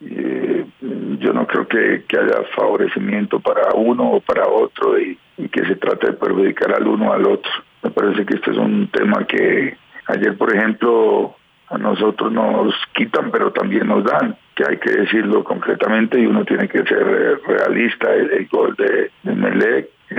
yo 0.00 1.32
no 1.32 1.46
creo 1.46 1.66
que, 1.68 2.04
haya 2.18 2.42
favorecimiento 2.56 3.40
para 3.40 3.74
uno 3.74 4.12
o 4.12 4.20
para 4.20 4.46
otro 4.46 4.98
y, 4.98 5.18
que 5.50 5.64
se 5.66 5.76
trate 5.76 6.08
de 6.08 6.12
perjudicar 6.12 6.74
al 6.74 6.86
uno 6.86 7.10
o 7.10 7.12
al 7.12 7.26
otro. 7.26 7.50
Me 7.82 7.90
parece 7.90 8.24
que 8.24 8.34
este 8.34 8.52
es 8.52 8.56
un 8.56 8.88
tema 8.88 9.24
que 9.26 9.76
ayer, 10.06 10.36
por 10.36 10.54
ejemplo, 10.54 11.34
a 11.68 11.78
nosotros 11.78 12.32
nos 12.32 12.74
quitan, 12.94 13.30
pero 13.30 13.50
también 13.50 13.88
nos 13.88 14.04
dan, 14.04 14.36
que 14.54 14.64
hay 14.68 14.76
que 14.76 14.90
decirlo 14.90 15.42
concretamente 15.42 16.20
y 16.20 16.26
uno 16.26 16.44
tiene 16.44 16.68
que 16.68 16.84
ser 16.84 17.40
realista. 17.46 18.14
El, 18.14 18.46
gol 18.48 18.76
de, 18.76 19.10
de 19.22 19.34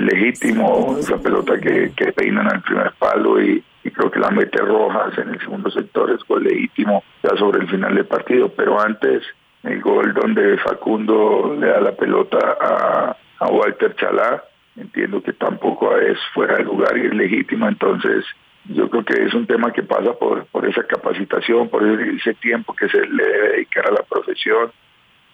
legítimo, 0.01 0.97
esa 0.99 1.17
pelota 1.17 1.59
que, 1.59 1.91
que 1.95 2.11
peinan 2.11 2.51
al 2.51 2.61
primer 2.61 2.91
palo 2.93 3.41
y, 3.41 3.63
creo 3.93 4.09
que 4.09 4.19
la 4.19 4.31
mete 4.31 4.57
Rojas 4.59 5.15
en 5.19 5.29
el 5.29 5.39
segundo 5.39 5.69
sector 5.69 6.09
es 6.09 6.23
gol 6.27 6.43
legítimo 6.43 7.03
ya 7.21 7.37
sobre 7.37 7.61
el 7.61 7.69
final 7.69 7.93
del 7.93 8.05
partido, 8.05 8.49
pero 8.49 8.79
antes 8.81 9.23
el 9.61 9.81
gol 9.81 10.13
donde 10.13 10.57
Facundo 10.57 11.55
le 11.59 11.67
da 11.67 11.79
la 11.79 11.91
pelota 11.91 12.57
a, 12.59 13.17
a 13.39 13.47
Walter 13.49 13.95
Chalá, 13.95 14.43
entiendo 14.77 15.21
que 15.21 15.33
tampoco 15.33 15.95
es 15.97 16.17
fuera 16.33 16.55
de 16.55 16.63
lugar 16.63 16.97
y 16.97 17.07
es 17.07 17.13
legítimo, 17.13 17.67
entonces 17.67 18.25
yo 18.65 18.89
creo 18.89 19.03
que 19.03 19.23
es 19.25 19.33
un 19.33 19.45
tema 19.45 19.71
que 19.71 19.83
pasa 19.83 20.13
por, 20.13 20.45
por 20.45 20.67
esa 20.67 20.83
capacitación, 20.83 21.69
por 21.69 21.83
ese 21.83 22.33
tiempo 22.35 22.73
que 22.73 22.87
se 22.87 23.05
le 23.05 23.23
debe 23.23 23.49
dedicar 23.49 23.87
a 23.87 23.91
la 23.91 24.03
profesión, 24.03 24.71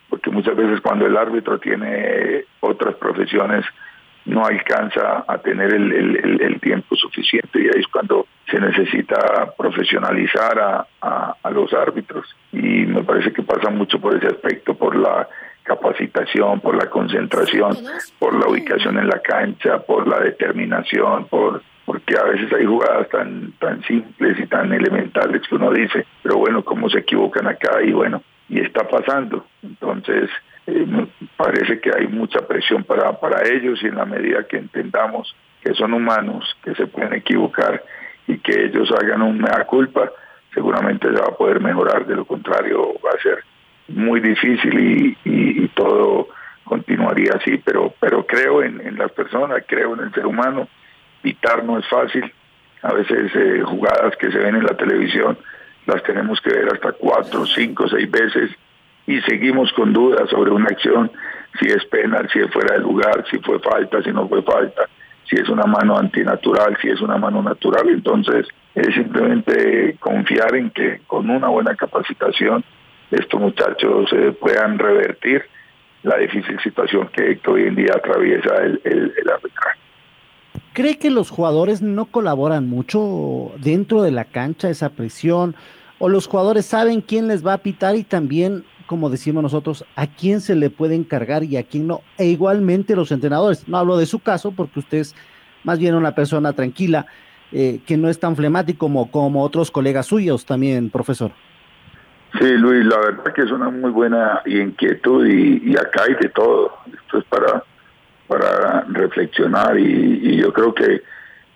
porque 0.09 0.31
muchas 0.31 0.55
veces 0.55 0.81
cuando 0.81 1.05
el 1.05 1.15
árbitro 1.15 1.59
tiene 1.59 2.45
otras 2.59 2.95
profesiones, 2.95 3.63
no 4.29 4.45
alcanza 4.45 5.25
a 5.27 5.37
tener 5.39 5.73
el, 5.73 6.59
tiempo 6.61 6.95
suficiente 6.95 7.61
y 7.61 7.65
ahí 7.65 7.79
es 7.79 7.87
cuando 7.87 8.27
se 8.49 8.59
necesita 8.59 9.53
profesionalizar 9.57 10.85
a, 11.01 11.49
los 11.51 11.73
árbitros 11.73 12.25
y 12.51 12.85
me 12.85 13.03
parece 13.03 13.33
que 13.33 13.41
pasa 13.41 13.71
mucho 13.71 13.99
por 13.99 14.15
ese 14.15 14.27
aspecto, 14.27 14.75
por 14.75 14.95
la 14.95 15.27
capacitación, 15.63 16.59
por 16.59 16.75
la 16.75 16.89
concentración, 16.89 17.75
por 18.19 18.37
la 18.39 18.47
ubicación 18.47 18.99
en 18.99 19.07
la 19.07 19.19
cancha, 19.19 19.79
por 19.79 20.07
la 20.07 20.19
determinación, 20.19 21.25
por 21.25 21.61
porque 21.85 22.15
a 22.19 22.23
veces 22.23 22.53
hay 22.53 22.65
jugadas 22.65 23.09
tan 23.09 23.53
tan 23.53 23.81
simples 23.83 24.37
y 24.39 24.45
tan 24.45 24.71
elementales 24.71 25.41
que 25.47 25.55
uno 25.55 25.71
dice, 25.71 26.05
pero 26.21 26.37
bueno, 26.37 26.63
cómo 26.63 26.87
se 26.87 26.99
equivocan 26.99 27.47
acá 27.47 27.81
y 27.81 27.91
bueno, 27.91 28.21
y 28.47 28.59
está 28.59 28.87
pasando. 28.87 29.45
Entonces, 29.63 30.29
eh, 30.69 31.07
parece 31.35 31.79
que 31.79 31.91
hay 31.95 32.07
mucha 32.07 32.39
presión 32.47 32.83
para, 32.83 33.19
para 33.19 33.47
ellos 33.47 33.79
y 33.81 33.87
en 33.87 33.95
la 33.95 34.05
medida 34.05 34.47
que 34.47 34.57
entendamos 34.57 35.35
que 35.61 35.73
son 35.73 35.93
humanos, 35.93 36.55
que 36.63 36.73
se 36.75 36.87
pueden 36.87 37.13
equivocar 37.13 37.83
y 38.27 38.37
que 38.39 38.65
ellos 38.65 38.91
hagan 38.91 39.21
una 39.21 39.65
culpa, 39.65 40.11
seguramente 40.53 41.07
se 41.07 41.19
va 41.19 41.27
a 41.27 41.37
poder 41.37 41.59
mejorar, 41.59 42.05
de 42.05 42.15
lo 42.15 42.25
contrario 42.25 42.93
va 43.05 43.11
a 43.17 43.21
ser 43.21 43.43
muy 43.87 44.19
difícil 44.19 45.17
y, 45.25 45.67
todo 45.75 46.27
continuaría 46.63 47.31
así, 47.35 47.57
pero, 47.57 47.93
pero 47.99 48.25
creo 48.25 48.61
en, 48.61 48.97
las 48.97 49.11
personas, 49.11 49.63
creo 49.67 49.93
en 49.93 50.01
el 50.01 50.13
ser 50.13 50.25
humano, 50.25 50.67
pitar 51.21 51.63
no 51.63 51.79
es 51.79 51.87
fácil, 51.87 52.31
a 52.81 52.93
veces 52.93 53.31
eh, 53.35 53.61
jugadas 53.65 54.15
que 54.17 54.31
se 54.31 54.37
ven 54.37 54.55
en 54.55 54.63
la 54.63 54.75
televisión 54.75 55.37
las 55.85 56.03
tenemos 56.03 56.39
que 56.41 56.51
ver 56.51 56.67
hasta 56.71 56.91
cuatro, 56.91 57.45
cinco, 57.45 57.87
seis 57.87 58.09
veces 58.11 58.51
y 59.09 59.19
seguimos 59.21 59.73
con 59.73 59.91
dudas 59.91 60.29
sobre 60.29 60.51
una 60.51 60.67
acción, 60.67 61.11
si 61.59 61.67
es 61.67 61.83
penal, 61.85 62.29
si 62.31 62.37
es 62.41 62.51
fuera 62.51 62.75
de 62.75 62.81
lugar, 62.81 63.25
si 63.31 63.39
fue 63.39 63.57
falta, 63.57 64.03
si 64.03 64.11
no 64.11 64.29
fue 64.29 64.43
falta, 64.43 64.83
si 65.27 65.35
es 65.35 65.49
una 65.49 65.63
mano 65.63 65.97
antinatural, 65.97 66.77
si 66.79 66.89
es 66.89 67.01
una 67.01 67.17
mano 67.17 67.41
natural. 67.41 67.89
Entonces, 67.89 68.47
es 68.75 68.93
simplemente 68.93 69.95
confiar 69.99 70.55
en 70.55 70.69
que 70.69 71.01
con 71.07 71.27
una 71.27 71.47
buena 71.47 71.75
capacitación 71.75 72.63
estos 73.09 73.41
muchachos 73.41 74.13
eh, 74.13 74.31
puedan 74.39 74.77
revertir 74.77 75.41
la 76.03 76.17
difícil 76.17 76.59
situación 76.61 77.09
que, 77.11 77.39
hoy 77.47 77.63
en 77.63 77.75
día 77.77 77.93
atraviesa 77.95 78.57
el, 78.57 78.79
el, 78.83 79.11
el 79.19 79.29
arbitraje. 79.31 79.79
¿Cree 80.73 80.99
que 80.99 81.09
los 81.09 81.31
jugadores 81.31 81.81
no 81.81 82.05
colaboran 82.05 82.69
mucho 82.69 83.53
dentro 83.57 84.03
de 84.03 84.11
la 84.11 84.25
cancha, 84.25 84.69
esa 84.69 84.89
presión? 84.89 85.55
¿O 85.97 86.09
los 86.09 86.27
jugadores 86.27 86.67
saben 86.67 87.01
quién 87.01 87.27
les 87.27 87.43
va 87.45 87.53
a 87.53 87.57
pitar 87.57 87.95
y 87.95 88.03
también 88.03 88.63
como 88.89 89.11
decimos 89.11 89.43
nosotros, 89.43 89.85
a 89.95 90.07
quién 90.07 90.41
se 90.41 90.55
le 90.55 90.71
puede 90.71 90.95
encargar 90.95 91.43
y 91.43 91.57
a 91.57 91.63
quién 91.63 91.85
no. 91.85 92.01
E 92.17 92.25
igualmente 92.25 92.95
los 92.95 93.11
entrenadores. 93.11 93.67
No 93.67 93.77
hablo 93.77 93.97
de 93.97 94.07
su 94.07 94.17
caso 94.17 94.51
porque 94.51 94.79
usted 94.79 94.97
es 94.97 95.15
más 95.63 95.77
bien 95.77 95.93
una 95.93 96.15
persona 96.15 96.53
tranquila, 96.53 97.05
eh, 97.51 97.81
que 97.85 97.97
no 97.97 98.09
es 98.09 98.19
tan 98.19 98.35
flemático 98.35 98.79
como, 98.79 99.11
como 99.11 99.43
otros 99.43 99.69
colegas 99.69 100.07
suyos 100.07 100.43
también, 100.43 100.89
profesor. 100.89 101.29
Sí, 102.39 102.49
Luis, 102.57 102.83
la 102.83 102.97
verdad 102.97 103.31
que 103.31 103.43
es 103.43 103.51
una 103.51 103.69
muy 103.69 103.91
buena 103.91 104.41
inquietud 104.47 105.23
y, 105.27 105.77
acá 105.77 106.05
hay 106.07 106.15
de 106.15 106.29
todo. 106.29 106.73
Esto 106.91 107.19
es 107.19 107.25
para, 107.25 107.63
para 108.27 108.85
reflexionar 108.89 109.77
y, 109.77 110.31
y 110.31 110.37
yo 110.37 110.51
creo 110.51 110.73
que 110.73 111.03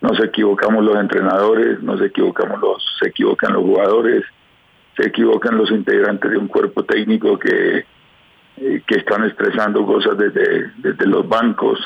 nos 0.01 0.23
equivocamos 0.23 0.85
los 0.85 0.97
entrenadores, 0.97 1.81
nos 1.81 1.99
equivocamos 1.99 2.61
los, 2.61 2.85
se 3.01 3.09
equivocan 3.09 3.53
los 3.53 3.63
jugadores, 3.63 4.23
se 4.95 5.07
equivocan 5.07 5.57
los 5.57 5.71
integrantes 5.71 6.29
de 6.31 6.37
un 6.37 6.47
cuerpo 6.47 6.83
técnico 6.83 7.37
que, 7.39 7.85
eh, 8.57 8.83
que 8.85 8.95
están 8.95 9.23
estresando 9.25 9.85
cosas 9.85 10.17
desde, 10.17 10.71
desde 10.77 11.05
los 11.07 11.27
bancos. 11.27 11.79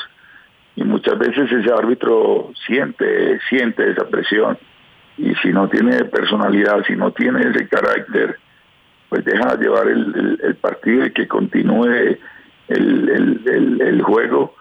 Y 0.76 0.84
muchas 0.84 1.18
veces 1.18 1.50
ese 1.50 1.72
árbitro 1.72 2.52
siente, 2.66 3.40
siente 3.48 3.90
esa 3.90 4.06
presión. 4.08 4.58
Y 5.16 5.34
si 5.36 5.48
no 5.48 5.68
tiene 5.68 6.04
personalidad, 6.04 6.84
si 6.86 6.94
no 6.94 7.10
tiene 7.12 7.40
ese 7.40 7.66
carácter, 7.66 8.38
pues 9.08 9.24
deja 9.24 9.56
llevar 9.56 9.88
el, 9.88 10.38
el, 10.42 10.54
partido 10.56 11.06
y 11.06 11.12
que 11.12 11.26
continúe 11.26 12.18
el, 12.68 13.80
el, 13.80 14.02
juego. 14.02 14.54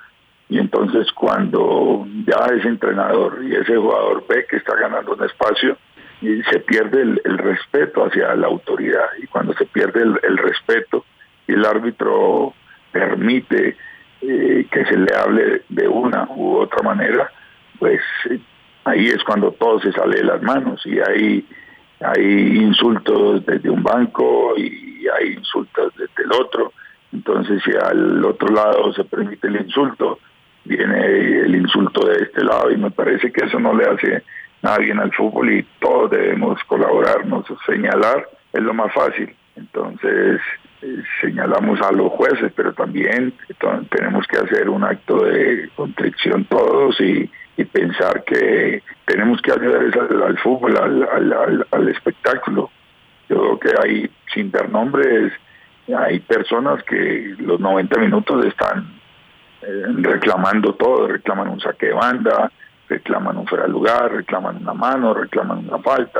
Y 0.49 0.57
entonces 0.57 1.11
cuando 1.11 2.07
ya 2.25 2.45
ese 2.55 2.69
entrenador 2.69 3.43
y 3.43 3.53
ese 3.53 3.75
jugador 3.75 4.25
ve 4.27 4.45
que 4.49 4.57
está 4.57 4.75
ganando 4.75 5.13
un 5.13 5.23
espacio, 5.23 5.77
y 6.21 6.41
se 6.43 6.59
pierde 6.59 7.01
el, 7.01 7.37
respeto 7.37 8.05
hacia 8.05 8.35
la 8.35 8.47
autoridad. 8.47 9.05
Y 9.21 9.27
cuando 9.27 9.53
se 9.53 9.65
pierde 9.65 10.01
el, 10.01 10.37
respeto 10.37 11.05
y 11.47 11.53
el 11.53 11.65
árbitro 11.65 12.53
permite 12.91 13.77
eh, 14.21 14.67
que 14.71 14.85
se 14.85 14.97
le 14.97 15.15
hable 15.15 15.63
de 15.69 15.87
una 15.87 16.27
u 16.35 16.57
otra 16.57 16.81
manera, 16.81 17.31
pues 17.77 18.01
eh, 18.29 18.39
ahí 18.85 19.07
es 19.07 19.23
cuando 19.23 19.51
todo 19.51 19.79
se 19.79 19.91
sale 19.91 20.17
de 20.17 20.23
las 20.23 20.41
manos. 20.41 20.83
Y 20.85 20.99
hay, 20.99 21.45
hay 21.99 22.57
insultos 22.57 23.45
desde 23.45 23.69
un 23.69 23.83
banco 23.83 24.55
y 24.57 25.05
hay 25.07 25.33
insultos 25.33 25.93
desde 25.97 26.23
el 26.23 26.31
otro. 26.33 26.73
Entonces 27.13 27.61
si 27.63 27.71
al 27.71 28.25
otro 28.25 28.53
lado 28.53 28.91
se 28.93 29.03
permite 29.03 29.47
el 29.47 29.57
insulto, 29.57 30.19
viene 30.65 31.05
el 31.41 31.55
insulto 31.55 32.07
de 32.07 32.23
este 32.23 32.43
lado. 32.43 32.71
Y 32.71 32.77
me 32.77 32.89
parece 32.89 33.31
que 33.31 33.45
eso 33.45 33.59
no 33.59 33.75
le 33.75 33.85
hace 33.85 34.23
nadie 34.67 34.91
el 34.91 35.13
fútbol 35.13 35.49
y 35.51 35.63
todos 35.79 36.11
debemos 36.11 36.61
colaborarnos, 36.65 37.45
señalar 37.65 38.27
es 38.51 38.61
lo 38.61 38.73
más 38.73 38.93
fácil. 38.93 39.33
Entonces 39.55 40.41
eh, 40.81 41.03
señalamos 41.21 41.81
a 41.81 41.91
los 41.91 42.11
jueces, 42.11 42.51
pero 42.55 42.73
también 42.73 43.33
tenemos 43.89 44.27
que 44.27 44.37
hacer 44.37 44.69
un 44.69 44.83
acto 44.83 45.23
de 45.23 45.69
contrición 45.75 46.45
todos 46.45 46.99
y, 47.01 47.29
pensar 47.71 48.23
que 48.23 48.83
tenemos 49.05 49.41
que 49.41 49.51
ayudar 49.51 49.81
al, 50.25 50.37
fútbol, 50.37 50.77
al, 50.77 51.89
espectáculo. 51.89 52.69
Yo 53.27 53.57
creo 53.57 53.59
que 53.59 53.69
hay, 53.81 54.11
sin 54.33 54.51
dar 54.51 54.69
nombres, 54.69 55.33
hay 55.95 56.19
personas 56.19 56.83
que 56.83 57.35
los 57.39 57.59
90 57.59 57.99
minutos 57.99 58.45
están 58.45 58.99
eh, 59.63 59.83
reclamando 59.97 60.75
todo, 60.75 61.07
reclaman 61.07 61.49
un 61.49 61.59
saque 61.59 61.87
de 61.87 61.93
banda, 61.93 62.51
reclaman 62.89 63.37
un 63.37 63.47
fuera 63.47 63.65
de 63.65 63.69
lugar, 63.69 64.11
reclaman 64.11 64.57
una 64.57 64.73
mano, 64.73 65.13
reclaman 65.13 65.67
una 65.67 65.79
falta, 65.79 66.19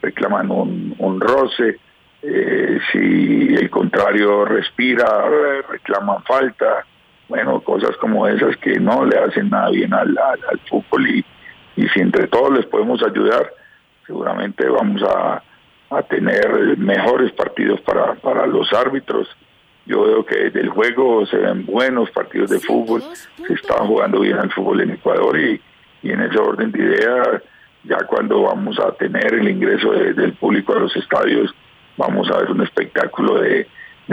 reclaman 0.00 0.50
un, 0.50 1.20
roce, 1.20 1.78
eh, 2.22 2.78
si 2.92 3.54
el 3.54 3.68
contrario 3.70 4.44
respira, 4.44 5.24
reclaman 5.68 6.22
falta, 6.24 6.84
bueno, 7.28 7.60
cosas 7.60 7.96
como 7.96 8.26
esas 8.26 8.56
que 8.58 8.78
no 8.78 9.04
le 9.04 9.18
hacen 9.18 9.50
nada 9.50 9.70
bien 9.70 9.92
al, 9.94 10.16
al, 10.18 10.60
fútbol 10.68 11.08
y, 11.08 11.24
y, 11.76 11.88
si 11.88 12.00
entre 12.00 12.28
todos 12.28 12.52
les 12.52 12.66
podemos 12.66 13.02
ayudar, 13.02 13.50
seguramente 14.06 14.68
vamos 14.68 15.02
a, 15.02 15.42
a 15.90 16.02
tener 16.02 16.76
mejores 16.78 17.32
partidos 17.32 17.80
para, 17.80 18.14
para 18.14 18.46
los 18.46 18.72
árbitros. 18.72 19.28
Yo 19.86 20.04
veo 20.04 20.24
que 20.24 20.36
desde 20.36 20.60
el 20.60 20.70
juego 20.70 21.26
se 21.26 21.36
ven 21.36 21.66
buenos 21.66 22.10
partidos 22.10 22.50
de 22.50 22.60
fútbol, 22.60 23.02
se 23.46 23.52
está 23.52 23.74
jugando 23.84 24.20
bien 24.20 24.38
el 24.38 24.50
fútbol 24.50 24.80
en 24.80 24.92
Ecuador 24.92 25.38
y, 25.38 25.60
y 26.04 26.12
en 26.12 26.20
ese 26.20 26.38
orden 26.38 26.70
de 26.70 26.78
ideas, 26.78 27.42
ya 27.82 27.96
cuando 28.06 28.42
vamos 28.42 28.78
a 28.78 28.92
tener 28.92 29.32
el 29.32 29.48
ingreso 29.48 29.90
del 29.90 30.34
público 30.34 30.76
a 30.76 30.80
los 30.80 30.94
estadios, 30.94 31.52
vamos 31.96 32.30
a 32.30 32.38
ver 32.38 32.50
un 32.50 32.60
espectáculo 32.60 33.40
de, 33.40 33.66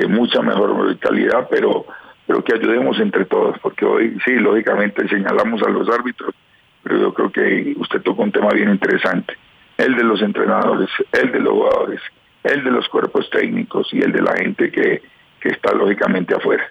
mucha 0.07 0.41
mejor 0.41 0.97
calidad, 0.99 1.47
pero 1.49 1.85
pero 2.25 2.43
que 2.45 2.53
ayudemos 2.55 2.97
entre 2.99 3.25
todos, 3.25 3.59
porque 3.59 3.83
hoy 3.83 4.17
sí, 4.23 4.35
lógicamente 4.35 5.05
señalamos 5.09 5.61
a 5.63 5.69
los 5.69 5.89
árbitros, 5.89 6.33
pero 6.81 6.97
yo 6.97 7.13
creo 7.13 7.29
que 7.29 7.73
usted 7.77 8.01
tocó 8.01 8.23
un 8.23 8.31
tema 8.31 8.51
bien 8.53 8.69
interesante, 8.69 9.33
el 9.77 9.97
de 9.97 10.03
los 10.03 10.21
entrenadores, 10.21 10.89
el 11.11 11.31
de 11.33 11.39
los 11.39 11.51
jugadores, 11.51 11.99
el 12.43 12.63
de 12.63 12.71
los 12.71 12.87
cuerpos 12.87 13.29
técnicos 13.31 13.89
y 13.91 14.01
el 14.01 14.13
de 14.13 14.21
la 14.21 14.33
gente 14.37 14.71
que, 14.71 15.01
que 15.41 15.49
está 15.49 15.73
lógicamente 15.73 16.33
afuera. 16.33 16.63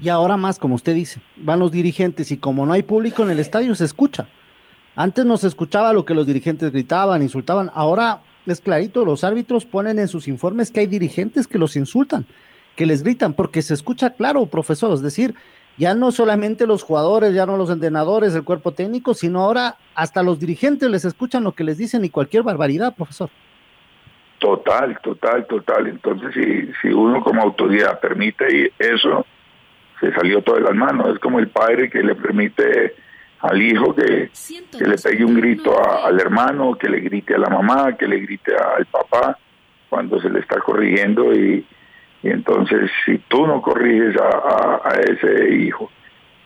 Y 0.00 0.08
ahora 0.08 0.36
más, 0.36 0.58
como 0.58 0.74
usted 0.74 0.94
dice, 0.94 1.20
van 1.36 1.58
los 1.58 1.72
dirigentes 1.72 2.30
y 2.30 2.36
como 2.36 2.66
no 2.66 2.72
hay 2.72 2.82
público 2.82 3.22
en 3.22 3.30
el 3.30 3.38
estadio 3.38 3.74
se 3.74 3.84
escucha. 3.84 4.28
Antes 4.94 5.24
no 5.24 5.36
se 5.36 5.46
escuchaba 5.46 5.92
lo 5.92 6.04
que 6.04 6.14
los 6.14 6.26
dirigentes 6.26 6.72
gritaban, 6.72 7.22
insultaban. 7.22 7.70
Ahora 7.74 8.20
es 8.46 8.60
clarito, 8.60 9.04
los 9.04 9.24
árbitros 9.24 9.64
ponen 9.64 9.98
en 9.98 10.08
sus 10.08 10.28
informes 10.28 10.70
que 10.70 10.80
hay 10.80 10.86
dirigentes 10.86 11.46
que 11.46 11.58
los 11.58 11.76
insultan, 11.76 12.26
que 12.76 12.86
les 12.86 13.02
gritan, 13.02 13.34
porque 13.34 13.62
se 13.62 13.74
escucha 13.74 14.10
claro, 14.10 14.46
profesor. 14.46 14.92
Es 14.94 15.02
decir, 15.02 15.34
ya 15.78 15.94
no 15.94 16.12
solamente 16.12 16.66
los 16.66 16.82
jugadores, 16.82 17.34
ya 17.34 17.44
no 17.46 17.56
los 17.56 17.70
entrenadores, 17.70 18.34
el 18.34 18.44
cuerpo 18.44 18.72
técnico, 18.72 19.14
sino 19.14 19.42
ahora 19.42 19.76
hasta 19.94 20.22
los 20.22 20.40
dirigentes 20.40 20.88
les 20.88 21.04
escuchan 21.04 21.44
lo 21.44 21.52
que 21.52 21.64
les 21.64 21.76
dicen 21.78 22.04
y 22.04 22.10
cualquier 22.10 22.42
barbaridad, 22.42 22.94
profesor. 22.94 23.28
Total, 24.38 24.98
total, 25.02 25.46
total. 25.46 25.86
Entonces, 25.88 26.32
si, 26.34 26.70
si 26.80 26.94
uno 26.94 27.22
como 27.22 27.42
autoridad 27.42 28.00
permite 28.00 28.72
eso, 28.78 29.26
se 30.00 30.12
salió 30.12 30.42
todo 30.42 30.56
de 30.56 30.62
las 30.62 30.74
manos. 30.74 31.14
Es 31.14 31.18
como 31.18 31.38
el 31.38 31.48
padre 31.48 31.90
que 31.90 32.02
le 32.02 32.14
permite 32.14 32.94
al 33.40 33.60
hijo 33.60 33.94
que, 33.94 34.30
que 34.76 34.84
le 34.84 34.96
pegue 34.96 35.24
un 35.24 35.34
grito 35.34 35.74
al 36.04 36.18
hermano, 36.20 36.74
que 36.74 36.88
le 36.88 37.00
grite 37.00 37.34
a 37.34 37.38
la 37.38 37.48
mamá, 37.48 37.96
que 37.96 38.06
le 38.06 38.20
grite 38.20 38.54
al 38.54 38.86
papá 38.86 39.38
cuando 39.88 40.20
se 40.20 40.30
le 40.30 40.40
está 40.40 40.60
corrigiendo 40.60 41.34
y, 41.34 41.64
entonces 42.22 42.90
si 43.04 43.18
tú 43.28 43.46
no 43.46 43.62
corriges 43.62 44.16
a, 44.16 44.80
a, 44.84 44.94
ese 44.98 45.54
hijo 45.54 45.92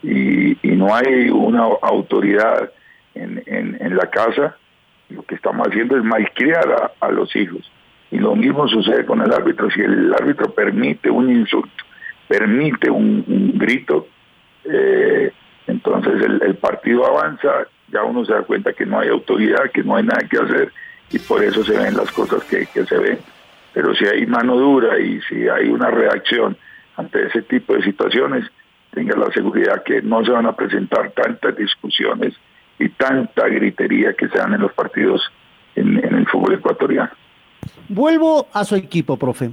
y, 0.03 0.53
y, 0.69 0.77
no 0.77 0.95
hay 0.95 1.31
una 1.31 1.63
autoridad 1.81 2.71
en, 3.15 3.43
en, 3.47 3.79
en, 3.81 3.97
la 3.97 4.11
casa, 4.11 4.57
lo 5.09 5.23
que 5.23 5.37
estamos 5.37 5.67
haciendo 5.67 5.97
es 5.97 6.05
malcriar 6.05 6.93
a, 7.01 7.07
a 7.07 7.11
los 7.11 7.35
hijos. 7.35 7.71
Y 8.11 8.19
lo 8.19 8.35
mismo 8.35 8.69
sucede 8.69 9.07
con 9.07 9.23
el 9.23 9.33
árbitro. 9.33 9.71
Si 9.71 9.81
el 9.81 10.13
árbitro 10.13 10.51
permite 10.53 11.09
un 11.09 11.31
insulto, 11.31 11.85
permite 12.31 12.89
un, 12.89 13.59
grito, 13.59 14.07
eh, 14.63 15.33
entonces 15.67 16.15
el, 16.23 16.55
partido 16.55 17.05
avanza, 17.05 17.67
ya 17.89 18.05
uno 18.05 18.25
se 18.25 18.33
da 18.33 18.43
cuenta 18.43 18.73
que 18.73 18.87
no 18.87 19.01
hay 19.01 19.09
autoridad, 19.09 19.69
que 19.75 19.83
no 19.83 19.97
hay 19.97 20.05
nada 20.05 20.21
que 20.31 20.39
hacer 20.39 20.73
y 21.11 21.19
por 21.19 21.43
eso 21.43 21.65
se 21.65 21.77
ven 21.77 21.97
las 21.97 22.13
cosas 22.13 22.45
que, 22.45 22.67
se 22.67 22.99
ven. 22.99 23.19
Pero 23.75 23.93
si 23.97 24.07
hay 24.07 24.27
mano 24.27 24.57
dura 24.57 24.97
y 25.01 25.21
si 25.23 25.49
hay 25.49 25.71
una 25.71 25.91
reacción 25.91 26.57
ante 26.97 27.27
ese 27.27 27.43
tipo 27.43 27.75
de 27.75 27.83
situaciones, 27.83 28.45
tenga 28.93 29.17
la 29.17 29.33
seguridad 29.33 29.83
que 29.83 30.01
no 30.01 30.25
se 30.25 30.31
van 30.31 30.47
a 30.47 30.55
presentar 30.55 31.11
tantas 31.11 31.57
discusiones 31.57 32.35
y 32.79 32.91
tanta 32.91 33.49
gritería 33.49 34.13
que 34.13 34.29
se 34.29 34.39
dan 34.39 34.55
en 34.55 34.61
los 34.61 34.73
partidos 34.73 35.21
en, 35.75 35.97
el 35.99 36.29
fútbol 36.29 36.55
ecuatoriano. 36.55 37.11
Vuelvo 37.89 38.47
a 38.53 38.65
su 38.65 38.77
equipo, 38.77 39.17
profe. 39.17 39.51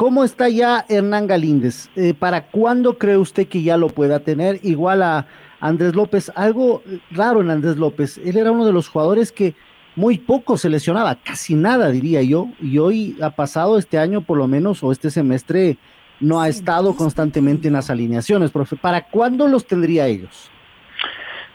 ¿Cómo 0.00 0.24
está 0.24 0.48
ya 0.48 0.86
Hernán 0.88 1.26
Galíndez? 1.26 1.90
Eh, 1.94 2.14
¿Para 2.18 2.46
cuándo 2.46 2.96
cree 2.96 3.18
usted 3.18 3.46
que 3.46 3.62
ya 3.62 3.76
lo 3.76 3.88
pueda 3.88 4.20
tener? 4.20 4.58
Igual 4.62 5.02
a 5.02 5.26
Andrés 5.60 5.94
López, 5.94 6.32
algo 6.36 6.82
raro 7.10 7.42
en 7.42 7.50
Andrés 7.50 7.76
López. 7.76 8.16
Él 8.16 8.38
era 8.38 8.50
uno 8.50 8.64
de 8.64 8.72
los 8.72 8.88
jugadores 8.88 9.30
que 9.30 9.54
muy 9.96 10.16
poco 10.16 10.56
se 10.56 10.70
lesionaba, 10.70 11.16
casi 11.16 11.54
nada 11.54 11.90
diría 11.90 12.22
yo, 12.22 12.48
y 12.62 12.78
hoy 12.78 13.18
ha 13.20 13.28
pasado 13.28 13.76
este 13.76 13.98
año 13.98 14.22
por 14.22 14.38
lo 14.38 14.48
menos, 14.48 14.82
o 14.82 14.90
este 14.90 15.10
semestre, 15.10 15.76
no 16.18 16.40
ha 16.40 16.48
estado 16.48 16.96
constantemente 16.96 17.68
en 17.68 17.74
las 17.74 17.90
alineaciones, 17.90 18.50
profe. 18.50 18.76
¿Para 18.76 19.02
cuándo 19.02 19.48
los 19.48 19.66
tendría 19.66 20.06
ellos? 20.06 20.50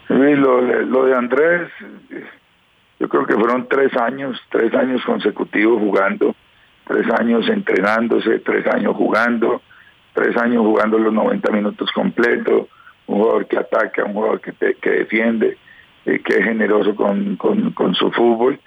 lo, 0.08 0.60
lo 0.60 1.04
de 1.04 1.16
Andrés, 1.16 1.68
yo 3.00 3.08
creo 3.08 3.26
que 3.26 3.34
fueron 3.34 3.66
tres 3.66 3.92
años, 3.96 4.40
tres 4.52 4.72
años 4.72 5.02
consecutivos 5.04 5.80
jugando 5.80 6.36
tres 6.86 7.06
años 7.18 7.48
entrenándose, 7.48 8.38
tres 8.38 8.66
años 8.68 8.94
jugando, 8.96 9.62
tres 10.14 10.36
años 10.36 10.62
jugando 10.62 10.98
los 10.98 11.12
90 11.12 11.52
minutos 11.52 11.90
completos, 11.92 12.68
un 13.06 13.18
jugador 13.18 13.46
que 13.46 13.58
ataca, 13.58 14.04
un 14.04 14.14
jugador 14.14 14.40
que, 14.40 14.52
que 14.74 14.90
defiende, 14.90 15.58
eh, 16.04 16.20
que 16.24 16.38
es 16.38 16.44
generoso 16.44 16.94
con, 16.94 17.36
con, 17.36 17.94
su 17.94 18.10
fútbol 18.12 18.60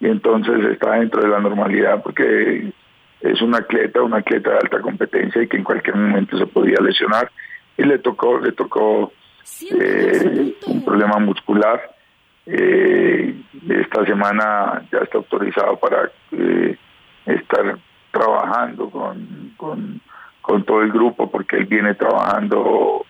y 0.00 0.06
entonces 0.06 0.64
está 0.72 0.92
dentro 0.92 1.22
de 1.22 1.28
la 1.28 1.38
normalidad 1.38 2.02
porque 2.02 2.72
es 3.20 3.42
un 3.42 3.54
atleta, 3.54 4.02
un 4.02 4.14
atleta 4.14 4.50
de 4.50 4.56
alta 4.56 4.80
competencia 4.80 5.42
y 5.42 5.46
que 5.46 5.58
en 5.58 5.64
cualquier 5.64 5.96
momento 5.96 6.36
se 6.36 6.46
podía 6.46 6.80
lesionar 6.80 7.30
y 7.76 7.84
le 7.84 7.98
tocó, 7.98 8.38
le 8.40 8.52
tocó 8.52 9.12
eh, 9.70 10.54
un 10.66 10.84
problema 10.84 11.18
muscular. 11.18 11.80
Eh, 12.46 13.34
esta 13.68 14.04
semana 14.04 14.82
ya 14.90 14.98
está 14.98 15.18
autorizado 15.18 15.76
para 15.76 16.10
eh, 16.32 16.76
estar 17.26 17.78
trabajando 18.10 18.90
con, 18.90 19.52
con, 19.56 20.00
todo 20.64 20.82
el 20.82 20.90
grupo 20.90 21.30
porque 21.30 21.56
él 21.56 21.66
viene 21.66 21.94
trabajando 21.94 23.04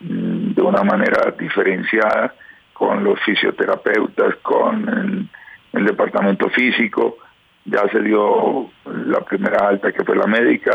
mm, 0.00 0.52
de 0.52 0.62
una 0.62 0.82
manera 0.82 1.30
diferenciada 1.38 2.34
con 2.74 3.02
los 3.02 3.18
fisioterapeutas, 3.20 4.36
con 4.42 5.28
el, 5.72 5.84
departamento 5.84 6.50
físico. 6.50 7.16
Ya 7.64 7.88
se 7.90 8.00
dio 8.02 8.70
la 9.06 9.20
primera 9.20 9.68
alta 9.68 9.90
que 9.92 10.04
fue 10.04 10.16
la 10.16 10.26
médica, 10.26 10.72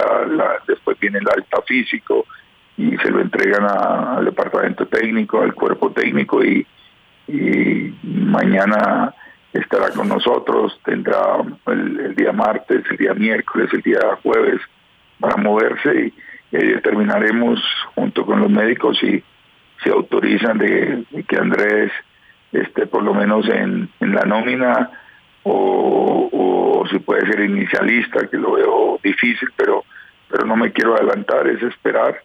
después 0.67 0.97
viene 1.00 1.19
el 1.19 1.28
alta 1.28 1.62
físico 1.67 2.26
y 2.78 2.97
se 2.97 3.12
lo 3.12 3.21
entregan 3.21 3.65
al 3.69 4.26
departamento 4.26 4.88
técnico, 4.88 5.41
al 5.41 5.54
cuerpo 5.54 5.91
técnico 5.91 6.43
y, 6.43 6.65
y 7.28 7.93
mañana 8.04 9.13
estará 9.60 9.89
con 9.91 10.08
nosotros, 10.08 10.80
tendrá 10.84 11.38
el, 11.67 12.15
día 12.15 12.32
martes, 12.32 12.84
el 12.89 12.98
día 12.98 13.13
miércoles, 13.13 13.70
el 13.74 13.82
día 13.82 14.00
jueves 14.24 14.62
para 15.20 15.38
moverse 15.38 16.08
y, 16.08 16.13
determinaremos 16.50 17.62
junto 17.93 18.26
con 18.26 18.39
los 18.39 18.50
médicos 18.50 18.98
si 19.00 19.22
se 19.84 19.89
autorizan 19.89 20.58
de, 20.58 21.04
que 21.28 21.38
Andrés 21.38 21.91
esté 22.54 22.88
por 22.88 23.04
lo 23.04 23.13
menos 23.13 23.48
en, 23.50 23.89
la 24.00 24.22
nómina 24.22 24.89
o, 25.43 26.30
o, 26.32 26.88
si 26.88 27.00
puede 27.00 27.30
ser 27.30 27.41
inicialista, 27.41 28.28
que 28.28 28.38
lo 28.38 28.54
veo 28.54 28.98
difícil, 29.04 29.50
pero, 29.58 29.84
pero 30.30 30.46
no 30.46 30.56
me 30.56 30.72
quiero 30.72 30.96
adelantar, 30.96 31.48
es 31.48 31.62
esperar 31.62 32.24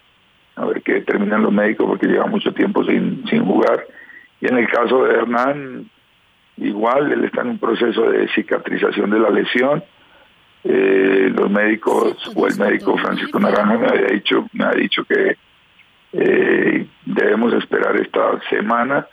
a 0.56 0.66
ver 0.66 0.82
qué 0.82 0.94
determinan 0.94 1.42
los 1.42 1.52
médicos 1.52 1.86
porque 1.86 2.06
lleva 2.06 2.26
mucho 2.26 2.52
tiempo 2.52 2.84
sin, 2.84 3.26
sin 3.28 3.44
jugar. 3.44 3.84
Y 4.40 4.46
en 4.46 4.58
el 4.58 4.68
caso 4.68 5.04
de 5.04 5.14
Hernán, 5.14 5.90
igual, 6.56 7.12
él 7.12 7.24
está 7.24 7.42
en 7.42 7.50
un 7.50 7.58
proceso 7.58 8.10
de 8.10 8.28
cicatrización 8.28 9.10
de 9.10 9.18
la 9.18 9.30
lesión. 9.30 9.82
Eh, 10.64 11.32
los 11.34 11.50
médicos 11.50 12.16
o 12.36 12.46
el 12.46 12.56
médico 12.56 12.96
Francisco 12.96 13.40
Naranja 13.40 13.78
me 13.78 13.88
había 13.88 14.06
dicho, 14.06 14.46
me 14.52 14.64
ha 14.64 14.70
dicho 14.70 15.04
que 15.04 15.36
eh, 16.12 16.86
debemos 17.04 17.52
esperar 17.54 17.96
esta 17.96 18.38
semana 18.48 19.06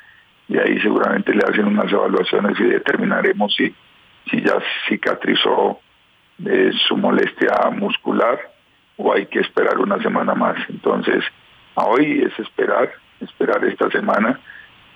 y 0.47 0.57
ahí 0.57 0.79
seguramente 0.81 1.33
le 1.33 1.43
hacen 1.43 1.65
unas 1.65 1.91
evaluaciones 1.91 2.59
y 2.59 2.65
determinaremos 2.65 3.55
si, 3.55 3.73
si 4.29 4.41
ya 4.41 4.59
cicatrizó 4.87 5.79
de 6.37 6.71
su 6.87 6.97
molestia 6.97 7.69
muscular 7.71 8.39
o 8.97 9.13
hay 9.13 9.25
que 9.27 9.39
esperar 9.39 9.77
una 9.79 10.01
semana 10.01 10.35
más. 10.35 10.57
Entonces, 10.69 11.23
a 11.75 11.85
hoy 11.85 12.21
es 12.21 12.37
esperar, 12.39 12.91
esperar 13.21 13.63
esta 13.65 13.89
semana, 13.89 14.39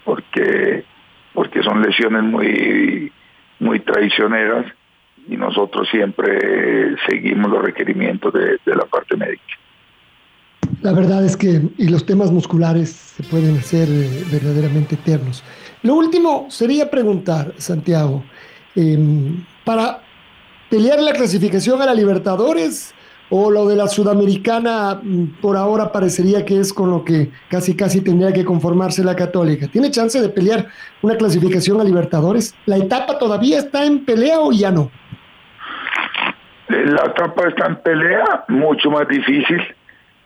porque 0.04 0.84
porque 1.34 1.64
son 1.64 1.82
lesiones 1.82 2.24
muy, 2.24 3.12
muy 3.60 3.80
traicioneras 3.80 4.66
y 5.28 5.38
nosotros 5.38 5.88
siempre 5.90 6.96
seguimos 7.08 7.52
los 7.52 7.62
requerimientos 7.62 8.34
de, 8.34 8.60
la 8.66 8.86
parte 8.86 9.16
médica. 9.16 9.44
La 10.82 10.94
verdad 10.94 11.24
es 11.26 11.38
que 11.38 11.62
y 11.78 11.90
los 11.90 12.06
temas 12.06 12.32
musculares 12.32 12.90
se 12.90 13.24
pueden 13.24 13.58
hacer 13.58 13.88
eh, 13.90 14.24
verdaderamente 14.32 14.96
eternos. 14.96 15.44
Lo 15.82 15.96
último 15.96 16.48
sería 16.50 16.90
preguntar, 16.90 17.54
Santiago, 17.58 18.24
em, 18.76 19.44
para 19.64 20.02
pelear 20.70 21.00
la 21.02 21.14
clasificación 21.14 21.82
a 21.82 21.86
la 21.86 21.94
Libertadores, 21.94 22.94
o 23.36 23.50
lo 23.50 23.68
de 23.68 23.76
la 23.76 23.88
sudamericana 23.88 25.00
mm, 25.02 25.42
por 25.42 25.58
ahora 25.58 25.92
parecería 25.92 26.46
que 26.46 26.60
es 26.60 26.72
con 26.72 26.92
lo 26.92 27.04
que 27.04 27.32
casi 27.50 27.76
casi 27.76 28.02
tendría 28.02 28.32
que 28.32 28.46
conformarse 28.46 29.04
la 29.04 29.16
católica. 29.16 29.68
¿Tiene 29.68 29.90
chance 29.90 30.22
de 30.22 30.30
pelear 30.30 30.68
una 31.02 31.16
clasificación 31.16 31.82
a 31.82 31.84
Libertadores? 31.84 32.56
¿La 32.68 32.78
etapa 32.78 33.18
todavía 33.18 33.58
está 33.58 33.86
en 33.86 34.06
pelea 34.06 34.40
o 34.40 34.52
ya 34.52 34.70
no? 34.70 34.92
La 36.68 37.06
etapa 37.08 37.48
está 37.48 37.66
en 37.66 37.78
pelea, 37.78 38.46
mucho 38.50 38.92
más 38.92 39.08
difícil, 39.08 39.64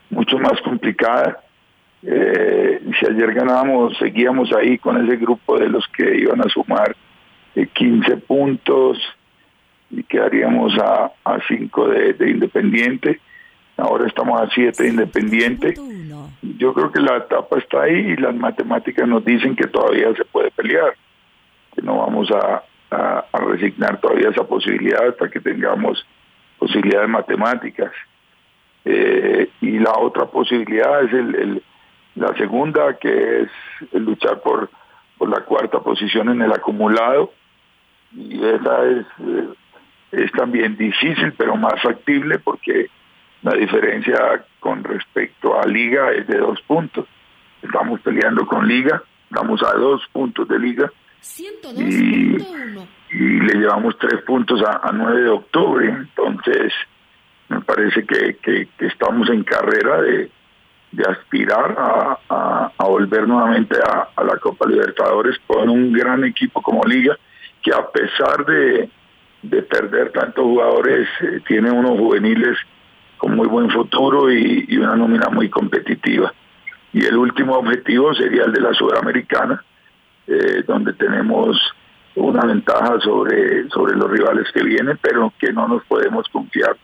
mucho 0.10 0.38
más 0.38 0.60
complicada. 0.60 1.40
Eh, 2.04 2.82
si 3.00 3.06
ayer 3.06 3.34
ganábamos, 3.34 3.98
seguíamos 4.00 4.52
ahí 4.52 4.78
con 4.78 5.02
ese 5.02 5.16
grupo 5.16 5.58
de 5.58 5.70
los 5.70 5.88
que 5.96 6.14
iban 6.14 6.42
a 6.42 6.50
sumar 6.50 6.94
15 7.56 8.12
eh, 8.12 8.18
puntos, 8.18 8.98
y 9.90 10.04
quedaríamos 10.04 10.78
a, 10.80 11.12
a 11.24 11.40
cinco 11.48 11.88
de, 11.88 12.30
Independiente. 12.30 13.20
Ahora 13.78 14.08
estamos 14.08 14.42
a 14.42 14.50
siete 14.50 14.84
de 14.84 14.90
Independiente. 14.90 15.74
yo 16.42 16.74
creo 16.74 16.92
que 16.92 17.00
la 17.00 17.18
etapa 17.18 17.60
está 17.60 17.84
ahí 17.84 17.96
y 17.96 18.16
las 18.18 18.36
matemáticas 18.36 19.08
nos 19.08 19.24
dicen 19.24 19.56
que 19.56 19.68
todavía 19.68 20.14
se 20.16 20.26
puede 20.26 20.52
pelear, 20.52 20.96
que 21.76 21.82
no 21.82 21.98
vamos 22.00 22.30
a, 22.32 22.64
resignar 23.34 24.00
todavía 24.00 24.30
esa 24.30 24.46
posibilidad 24.46 25.08
hasta 25.10 25.30
que 25.30 25.40
tengamos 25.40 26.06
posibilidades 26.58 27.10
matemáticas. 27.10 27.92
Eh, 28.86 29.50
y 29.62 29.80
la 29.80 29.92
otra 29.92 30.26
posibilidad 30.26 31.04
es 31.04 31.14
el, 31.14 31.62
la 32.16 32.34
segunda, 32.36 32.98
que 32.98 33.42
es 33.42 33.50
luchar 33.94 34.40
por, 34.42 34.70
por 35.18 35.30
la 35.30 35.42
cuarta 35.42 35.80
posición 35.80 36.30
en 36.30 36.42
el 36.42 36.52
acumulado. 36.52 37.32
Y 38.16 38.44
esa 38.44 38.86
es, 38.86 39.06
eh, 39.20 39.48
es 40.12 40.32
también 40.32 40.78
difícil, 40.78 41.34
pero 41.38 41.56
más 41.56 41.82
factible 41.82 42.40
porque 42.40 42.90
la 43.44 43.54
diferencia 43.54 44.46
con 44.60 44.84
respecto 44.84 45.60
a 45.60 45.66
Liga 45.66 46.12
es 46.12 46.28
de 46.28 46.38
dos 46.38 46.60
puntos. 46.62 47.06
Estamos 47.62 48.00
peleando 48.02 48.46
con 48.46 48.68
Liga, 48.68 49.02
estamos 49.30 49.62
a 49.64 49.74
dos 49.74 50.02
puntos 50.12 50.48
de 50.48 50.60
Liga. 50.60 50.92
y, 51.76 52.38
le 53.10 53.54
llevamos 53.54 53.98
tres 53.98 54.22
puntos 54.24 54.62
a, 54.62 54.92
9 54.92 55.22
de 55.22 55.30
octubre. 55.30 55.90
Entonces, 55.90 56.74
me 57.50 57.62
parece 57.62 58.06
que, 58.06 58.38
que, 58.38 58.68
estamos 58.80 59.30
en 59.30 59.44
carrera 59.44 60.02
de, 60.02 60.30
de 60.92 61.04
aspirar 61.10 61.76
a, 61.78 62.72
a, 62.78 62.84
volver 62.86 63.28
nuevamente 63.28 63.78
a, 63.78 64.10
a, 64.16 64.24
la 64.24 64.38
Copa 64.38 64.68
Libertadores 64.68 65.38
con 65.48 65.70
un 65.70 65.94
gran 65.94 66.24
equipo 66.26 66.62
como 66.62 66.84
Liga, 66.84 67.18
que 67.64 67.74
a 67.74 67.90
pesar 67.90 68.46
de, 68.46 68.90
de 69.50 69.62
perder 69.64 70.12
tantos 70.12 70.44
jugadores, 70.44 71.08
eh, 71.22 71.42
tiene 71.48 71.72
unos 71.72 71.98
juveniles 71.98 72.58
con 73.18 73.36
muy 73.36 73.48
buen 73.48 73.70
futuro 73.70 74.32
y, 74.32 74.78
una 74.78 74.96
nómina 74.96 75.30
muy 75.30 75.50
competitiva. 75.50 76.34
Y 76.94 77.06
el 77.06 77.18
último 77.18 77.56
objetivo 77.56 78.14
sería 78.14 78.44
el 78.44 78.54
de 78.54 78.62
la 78.62 78.74
Sudamericana, 78.74 79.64
eh, 80.28 80.64
donde 80.66 80.94
tenemos 80.94 81.58
una 82.16 82.46
ventaja 82.46 83.00
sobre, 83.00 83.70
sobre 83.70 83.96
los 83.96 84.10
rivales 84.10 84.48
que 84.54 84.64
vienen, 84.64 84.98
pero 85.02 85.34
que 85.40 85.54
no 85.54 85.68
nos 85.68 85.84
podemos 85.86 86.28
confiar, 86.30 86.76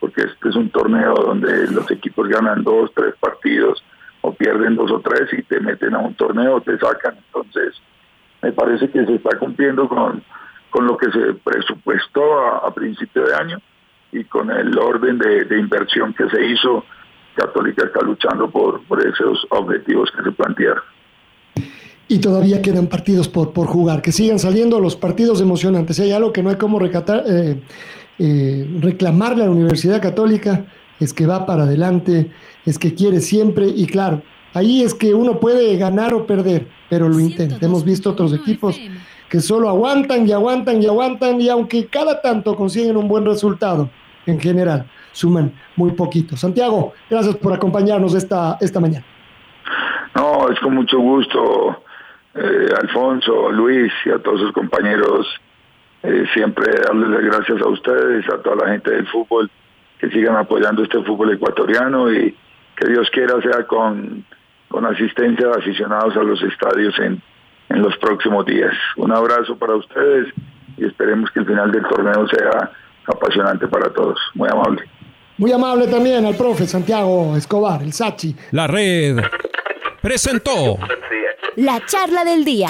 porque 0.00 0.22
este 0.22 0.48
es 0.48 0.56
un 0.56 0.70
torneo 0.70 1.14
donde 1.14 1.68
los 1.68 1.90
equipos 1.90 2.28
ganan 2.28 2.62
dos, 2.62 2.90
tres 2.94 3.14
partidos 3.18 3.82
o 4.20 4.32
pierden 4.32 4.76
dos 4.76 4.90
o 4.90 5.00
tres 5.00 5.32
y 5.32 5.42
te 5.42 5.60
meten 5.60 5.94
a 5.94 5.98
un 5.98 6.14
torneo, 6.14 6.60
te 6.60 6.78
sacan. 6.78 7.16
Entonces, 7.26 7.80
me 8.42 8.52
parece 8.52 8.90
que 8.90 9.04
se 9.04 9.14
está 9.14 9.38
cumpliendo 9.38 9.88
con, 9.88 10.22
con 10.72 10.86
lo 10.86 10.96
que 10.96 11.10
se 11.12 11.34
presupuestó 11.44 12.40
a, 12.40 12.66
a 12.66 12.74
principio 12.74 13.24
de 13.24 13.34
año 13.34 13.58
y 14.10 14.24
con 14.24 14.50
el 14.50 14.76
orden 14.78 15.18
de, 15.18 15.58
inversión 15.58 16.14
que 16.14 16.28
se 16.30 16.44
hizo, 16.46 16.84
Católica 17.34 17.84
está 17.84 18.00
luchando 18.04 18.50
por, 18.50 18.82
por 18.84 19.06
esos 19.06 19.46
objetivos 19.50 20.10
que 20.16 20.22
se 20.22 20.32
plantearon. 20.32 20.82
Y 22.08 22.18
todavía 22.20 22.60
quedan 22.60 22.88
partidos 22.88 23.28
por, 23.28 23.52
por 23.52 23.66
jugar, 23.66 24.02
que 24.02 24.12
sigan 24.12 24.38
saliendo 24.38 24.80
los 24.80 24.96
partidos 24.96 25.40
emocionantes. 25.40 25.96
Si 25.96 26.02
hay 26.02 26.12
algo 26.12 26.32
que 26.32 26.42
no 26.42 26.50
hay 26.50 26.56
como 26.56 26.78
recatar, 26.78 27.22
eh, 27.26 27.62
eh, 28.18 28.78
reclamarle 28.80 29.44
a 29.44 29.46
la 29.46 29.52
Universidad 29.52 30.00
Católica, 30.02 30.64
es 31.00 31.12
que 31.12 31.26
va 31.26 31.46
para 31.46 31.64
adelante, 31.64 32.30
es 32.64 32.78
que 32.78 32.94
quiere 32.94 33.20
siempre, 33.20 33.66
y 33.66 33.86
claro, 33.86 34.22
ahí 34.54 34.82
es 34.82 34.94
que 34.94 35.14
uno 35.14 35.38
puede 35.38 35.76
ganar 35.76 36.14
o 36.14 36.26
perder, 36.26 36.66
pero 36.88 37.08
lo 37.08 37.20
intenta. 37.20 37.64
Hemos 37.64 37.84
visto 37.84 38.10
otros 38.10 38.32
equipos 38.32 38.78
que 39.32 39.40
solo 39.40 39.70
aguantan 39.70 40.28
y 40.28 40.32
aguantan 40.32 40.82
y 40.82 40.86
aguantan, 40.86 41.40
y 41.40 41.48
aunque 41.48 41.86
cada 41.86 42.20
tanto 42.20 42.54
consiguen 42.54 42.98
un 42.98 43.08
buen 43.08 43.24
resultado, 43.24 43.88
en 44.26 44.38
general 44.38 44.84
suman 45.12 45.54
muy 45.74 45.92
poquito. 45.92 46.36
Santiago, 46.36 46.92
gracias 47.08 47.36
por 47.36 47.54
acompañarnos 47.54 48.14
esta, 48.14 48.58
esta 48.60 48.78
mañana. 48.78 49.06
No, 50.14 50.50
es 50.50 50.60
con 50.60 50.74
mucho 50.74 50.98
gusto, 50.98 51.82
eh, 52.34 52.74
Alfonso, 52.78 53.50
Luis 53.50 53.90
y 54.04 54.10
a 54.10 54.18
todos 54.18 54.38
sus 54.38 54.52
compañeros. 54.52 55.26
Eh, 56.02 56.26
siempre 56.34 56.70
darles 56.86 57.08
las 57.08 57.22
gracias 57.22 57.62
a 57.62 57.68
ustedes, 57.68 58.28
a 58.28 58.36
toda 58.42 58.66
la 58.66 58.72
gente 58.72 58.90
del 58.90 59.06
fútbol, 59.06 59.50
que 59.98 60.10
sigan 60.10 60.36
apoyando 60.36 60.82
este 60.82 61.02
fútbol 61.04 61.32
ecuatoriano 61.32 62.12
y 62.12 62.36
que 62.76 62.86
Dios 62.86 63.08
quiera 63.10 63.40
sea 63.40 63.66
con, 63.66 64.26
con 64.68 64.84
asistencia 64.84 65.46
de 65.46 65.54
aficionados 65.54 66.14
a 66.18 66.22
los 66.22 66.42
estadios 66.42 66.98
en, 66.98 67.22
en 67.72 67.82
los 67.82 67.96
próximos 67.98 68.44
días. 68.46 68.72
Un 68.96 69.12
abrazo 69.12 69.56
para 69.56 69.74
ustedes 69.74 70.32
y 70.76 70.84
esperemos 70.84 71.30
que 71.30 71.40
el 71.40 71.46
final 71.46 71.72
del 71.72 71.82
torneo 71.84 72.26
sea 72.28 72.70
apasionante 73.06 73.66
para 73.68 73.92
todos. 73.92 74.18
Muy 74.34 74.48
amable. 74.48 74.82
Muy 75.38 75.52
amable 75.52 75.86
también 75.86 76.24
al 76.26 76.36
profe 76.36 76.66
Santiago 76.66 77.36
Escobar, 77.36 77.82
el 77.82 77.92
Sachi. 77.92 78.36
La 78.52 78.66
red 78.66 79.18
presentó 80.00 80.78
la 81.56 81.84
charla 81.86 82.24
del 82.24 82.44
día. 82.44 82.68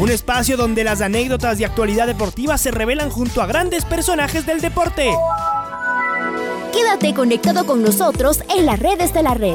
Un 0.00 0.10
espacio 0.10 0.56
donde 0.56 0.82
las 0.84 1.00
anécdotas 1.00 1.58
de 1.58 1.66
actualidad 1.66 2.06
deportiva 2.06 2.58
se 2.58 2.72
revelan 2.72 3.10
junto 3.10 3.42
a 3.42 3.46
grandes 3.46 3.84
personajes 3.84 4.44
del 4.44 4.60
deporte. 4.60 5.12
Quédate 6.72 7.14
conectado 7.14 7.64
con 7.64 7.82
nosotros 7.82 8.42
en 8.56 8.66
las 8.66 8.80
redes 8.80 9.14
de 9.14 9.22
la 9.22 9.34
red. 9.34 9.54